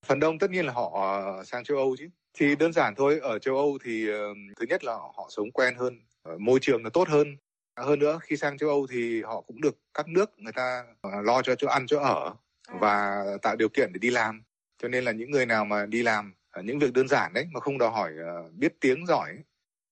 Phần 0.07 0.21
đông 0.21 0.39
tất 0.39 0.51
nhiên 0.51 0.67
là 0.67 0.73
họ 0.73 0.91
ờ, 0.95 1.45
sang 1.45 1.65
châu 1.65 1.77
Âu 1.77 1.97
chứ. 1.99 2.09
Thì 2.35 2.57
đơn 2.57 2.73
giản 2.73 2.95
thôi, 2.97 3.19
ở 3.23 3.39
châu 3.39 3.57
Âu 3.57 3.79
thì 3.85 4.11
uh, 4.11 4.37
thứ 4.57 4.67
nhất 4.69 4.85
là 4.85 4.93
họ 4.93 5.29
sống 5.31 5.51
quen 5.51 5.75
hơn, 5.79 6.01
uh, 6.33 6.41
môi 6.41 6.59
trường 6.62 6.83
nó 6.83 6.91
tốt 6.91 7.09
hơn, 7.09 7.37
hơn 7.77 7.99
nữa 7.99 8.19
khi 8.23 8.37
sang 8.37 8.59
châu 8.59 8.69
Âu 8.69 8.87
thì 8.91 9.23
họ 9.23 9.41
cũng 9.41 9.61
được 9.61 9.79
các 9.95 10.09
nước 10.09 10.39
người 10.39 10.53
ta 10.53 10.85
lo 11.25 11.43
cho 11.43 11.55
chỗ 11.55 11.69
ăn 11.69 11.87
chỗ 11.87 11.99
ở 11.99 12.35
à. 12.69 12.79
và 12.81 13.25
tạo 13.43 13.57
điều 13.57 13.69
kiện 13.69 13.93
để 13.93 13.99
đi 13.99 14.11
làm 14.11 14.43
cho 14.83 14.89
nên 14.89 15.05
là 15.05 15.12
những 15.12 15.31
người 15.31 15.47
nào 15.47 15.65
mà 15.65 15.87
đi 15.87 16.03
làm 16.03 16.35
những 16.65 16.79
việc 16.79 16.93
đơn 16.93 17.09
giản 17.09 17.33
đấy 17.33 17.47
mà 17.53 17.61
không 17.61 17.79
đòi 17.79 17.91
hỏi 17.91 18.12
ờ, 18.19 18.51
biết 18.53 18.81
tiếng 18.81 19.07
giỏi 19.07 19.39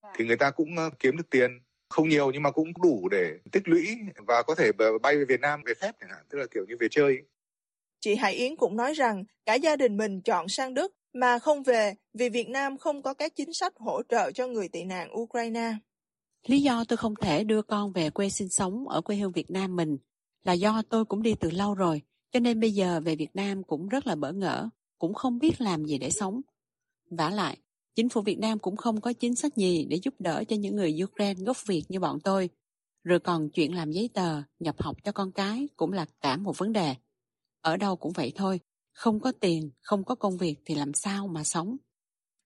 dạ. 0.02 0.12
thì 0.16 0.24
người 0.24 0.36
ta 0.36 0.50
cũng 0.50 0.76
ờ, 0.76 0.90
kiếm 0.98 1.16
được 1.16 1.30
tiền 1.30 1.60
không 1.88 2.08
nhiều 2.08 2.30
nhưng 2.30 2.42
mà 2.42 2.50
cũng 2.50 2.72
đủ 2.82 3.08
để 3.08 3.38
tích 3.52 3.68
lũy 3.68 3.98
và 4.16 4.42
có 4.42 4.54
thể 4.54 4.72
bay 5.02 5.16
về 5.16 5.24
Việt 5.24 5.40
Nam 5.40 5.62
về 5.66 5.74
phép 5.74 5.92
chẳng 6.00 6.10
hạn 6.10 6.24
tức 6.28 6.38
là 6.38 6.46
kiểu 6.50 6.64
như 6.68 6.76
về 6.80 6.88
chơi 6.90 7.22
chị 8.00 8.14
Hải 8.14 8.34
Yến 8.34 8.56
cũng 8.56 8.76
nói 8.76 8.92
rằng 8.92 9.24
cả 9.46 9.54
gia 9.54 9.76
đình 9.76 9.96
mình 9.96 10.20
chọn 10.22 10.48
sang 10.48 10.74
Đức 10.74 10.92
mà 11.12 11.38
không 11.38 11.62
về 11.62 11.94
vì 12.14 12.28
Việt 12.28 12.48
Nam 12.48 12.78
không 12.78 13.02
có 13.02 13.14
các 13.14 13.32
chính 13.36 13.52
sách 13.52 13.72
hỗ 13.76 14.02
trợ 14.08 14.32
cho 14.32 14.46
người 14.46 14.68
tị 14.68 14.84
nạn 14.84 15.20
Ukraine. 15.20 15.72
Lý 16.46 16.62
do 16.62 16.84
tôi 16.84 16.96
không 16.96 17.14
thể 17.20 17.44
đưa 17.44 17.62
con 17.62 17.92
về 17.92 18.10
quê 18.10 18.28
sinh 18.28 18.48
sống 18.48 18.88
ở 18.88 19.00
quê 19.00 19.16
hương 19.16 19.32
Việt 19.32 19.50
Nam 19.50 19.76
mình 19.76 19.98
là 20.44 20.52
do 20.52 20.82
tôi 20.88 21.04
cũng 21.04 21.22
đi 21.22 21.34
từ 21.34 21.50
lâu 21.50 21.74
rồi, 21.74 22.02
cho 22.32 22.40
nên 22.40 22.60
bây 22.60 22.72
giờ 22.72 23.00
về 23.00 23.16
Việt 23.16 23.30
Nam 23.34 23.62
cũng 23.62 23.88
rất 23.88 24.06
là 24.06 24.14
bỡ 24.14 24.32
ngỡ, 24.32 24.68
cũng 24.98 25.14
không 25.14 25.38
biết 25.38 25.60
làm 25.60 25.84
gì 25.84 25.98
để 25.98 26.10
sống. 26.10 26.40
vả 27.10 27.30
lại, 27.30 27.58
chính 27.94 28.08
phủ 28.08 28.22
Việt 28.22 28.38
Nam 28.38 28.58
cũng 28.58 28.76
không 28.76 29.00
có 29.00 29.12
chính 29.12 29.34
sách 29.34 29.56
gì 29.56 29.86
để 29.90 29.98
giúp 30.02 30.14
đỡ 30.18 30.44
cho 30.48 30.56
những 30.56 30.76
người 30.76 30.98
Ukraine 31.04 31.42
gốc 31.44 31.56
Việt 31.66 31.84
như 31.88 32.00
bọn 32.00 32.20
tôi. 32.20 32.50
Rồi 33.04 33.20
còn 33.20 33.50
chuyện 33.50 33.74
làm 33.74 33.90
giấy 33.90 34.10
tờ, 34.14 34.42
nhập 34.58 34.82
học 34.82 35.04
cho 35.04 35.12
con 35.12 35.32
cái 35.32 35.68
cũng 35.76 35.92
là 35.92 36.06
cả 36.20 36.36
một 36.36 36.58
vấn 36.58 36.72
đề. 36.72 36.94
Ở 37.60 37.76
đâu 37.76 37.96
cũng 37.96 38.12
vậy 38.12 38.32
thôi, 38.34 38.60
không 38.92 39.20
có 39.20 39.32
tiền, 39.40 39.70
không 39.82 40.04
có 40.04 40.14
công 40.14 40.36
việc 40.36 40.56
thì 40.64 40.74
làm 40.74 40.94
sao 40.94 41.26
mà 41.26 41.44
sống. 41.44 41.76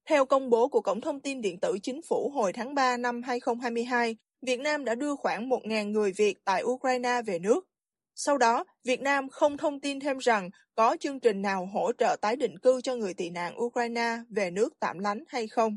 Theo 0.08 0.24
công 0.26 0.50
bố 0.50 0.68
của 0.68 0.80
Cổng 0.80 1.00
Thông 1.00 1.20
tin 1.20 1.40
Điện 1.40 1.60
tử 1.60 1.78
Chính 1.82 2.00
phủ 2.08 2.30
hồi 2.34 2.52
tháng 2.52 2.74
3 2.74 2.96
năm 2.96 3.22
2022, 3.22 4.16
Việt 4.42 4.60
Nam 4.60 4.84
đã 4.84 4.94
đưa 4.94 5.16
khoảng 5.16 5.48
1.000 5.48 5.90
người 5.90 6.12
Việt 6.16 6.44
tại 6.44 6.62
Ukraine 6.64 7.22
về 7.26 7.38
nước. 7.38 7.64
Sau 8.14 8.38
đó, 8.38 8.64
Việt 8.84 9.00
Nam 9.00 9.28
không 9.28 9.56
thông 9.56 9.80
tin 9.80 10.00
thêm 10.00 10.18
rằng 10.18 10.50
có 10.74 10.96
chương 11.00 11.20
trình 11.20 11.42
nào 11.42 11.68
hỗ 11.72 11.92
trợ 11.98 12.16
tái 12.20 12.36
định 12.36 12.58
cư 12.58 12.80
cho 12.80 12.94
người 12.94 13.14
tị 13.14 13.30
nạn 13.30 13.62
Ukraine 13.62 14.16
về 14.30 14.50
nước 14.50 14.72
tạm 14.80 14.98
lánh 14.98 15.24
hay 15.28 15.48
không. 15.48 15.76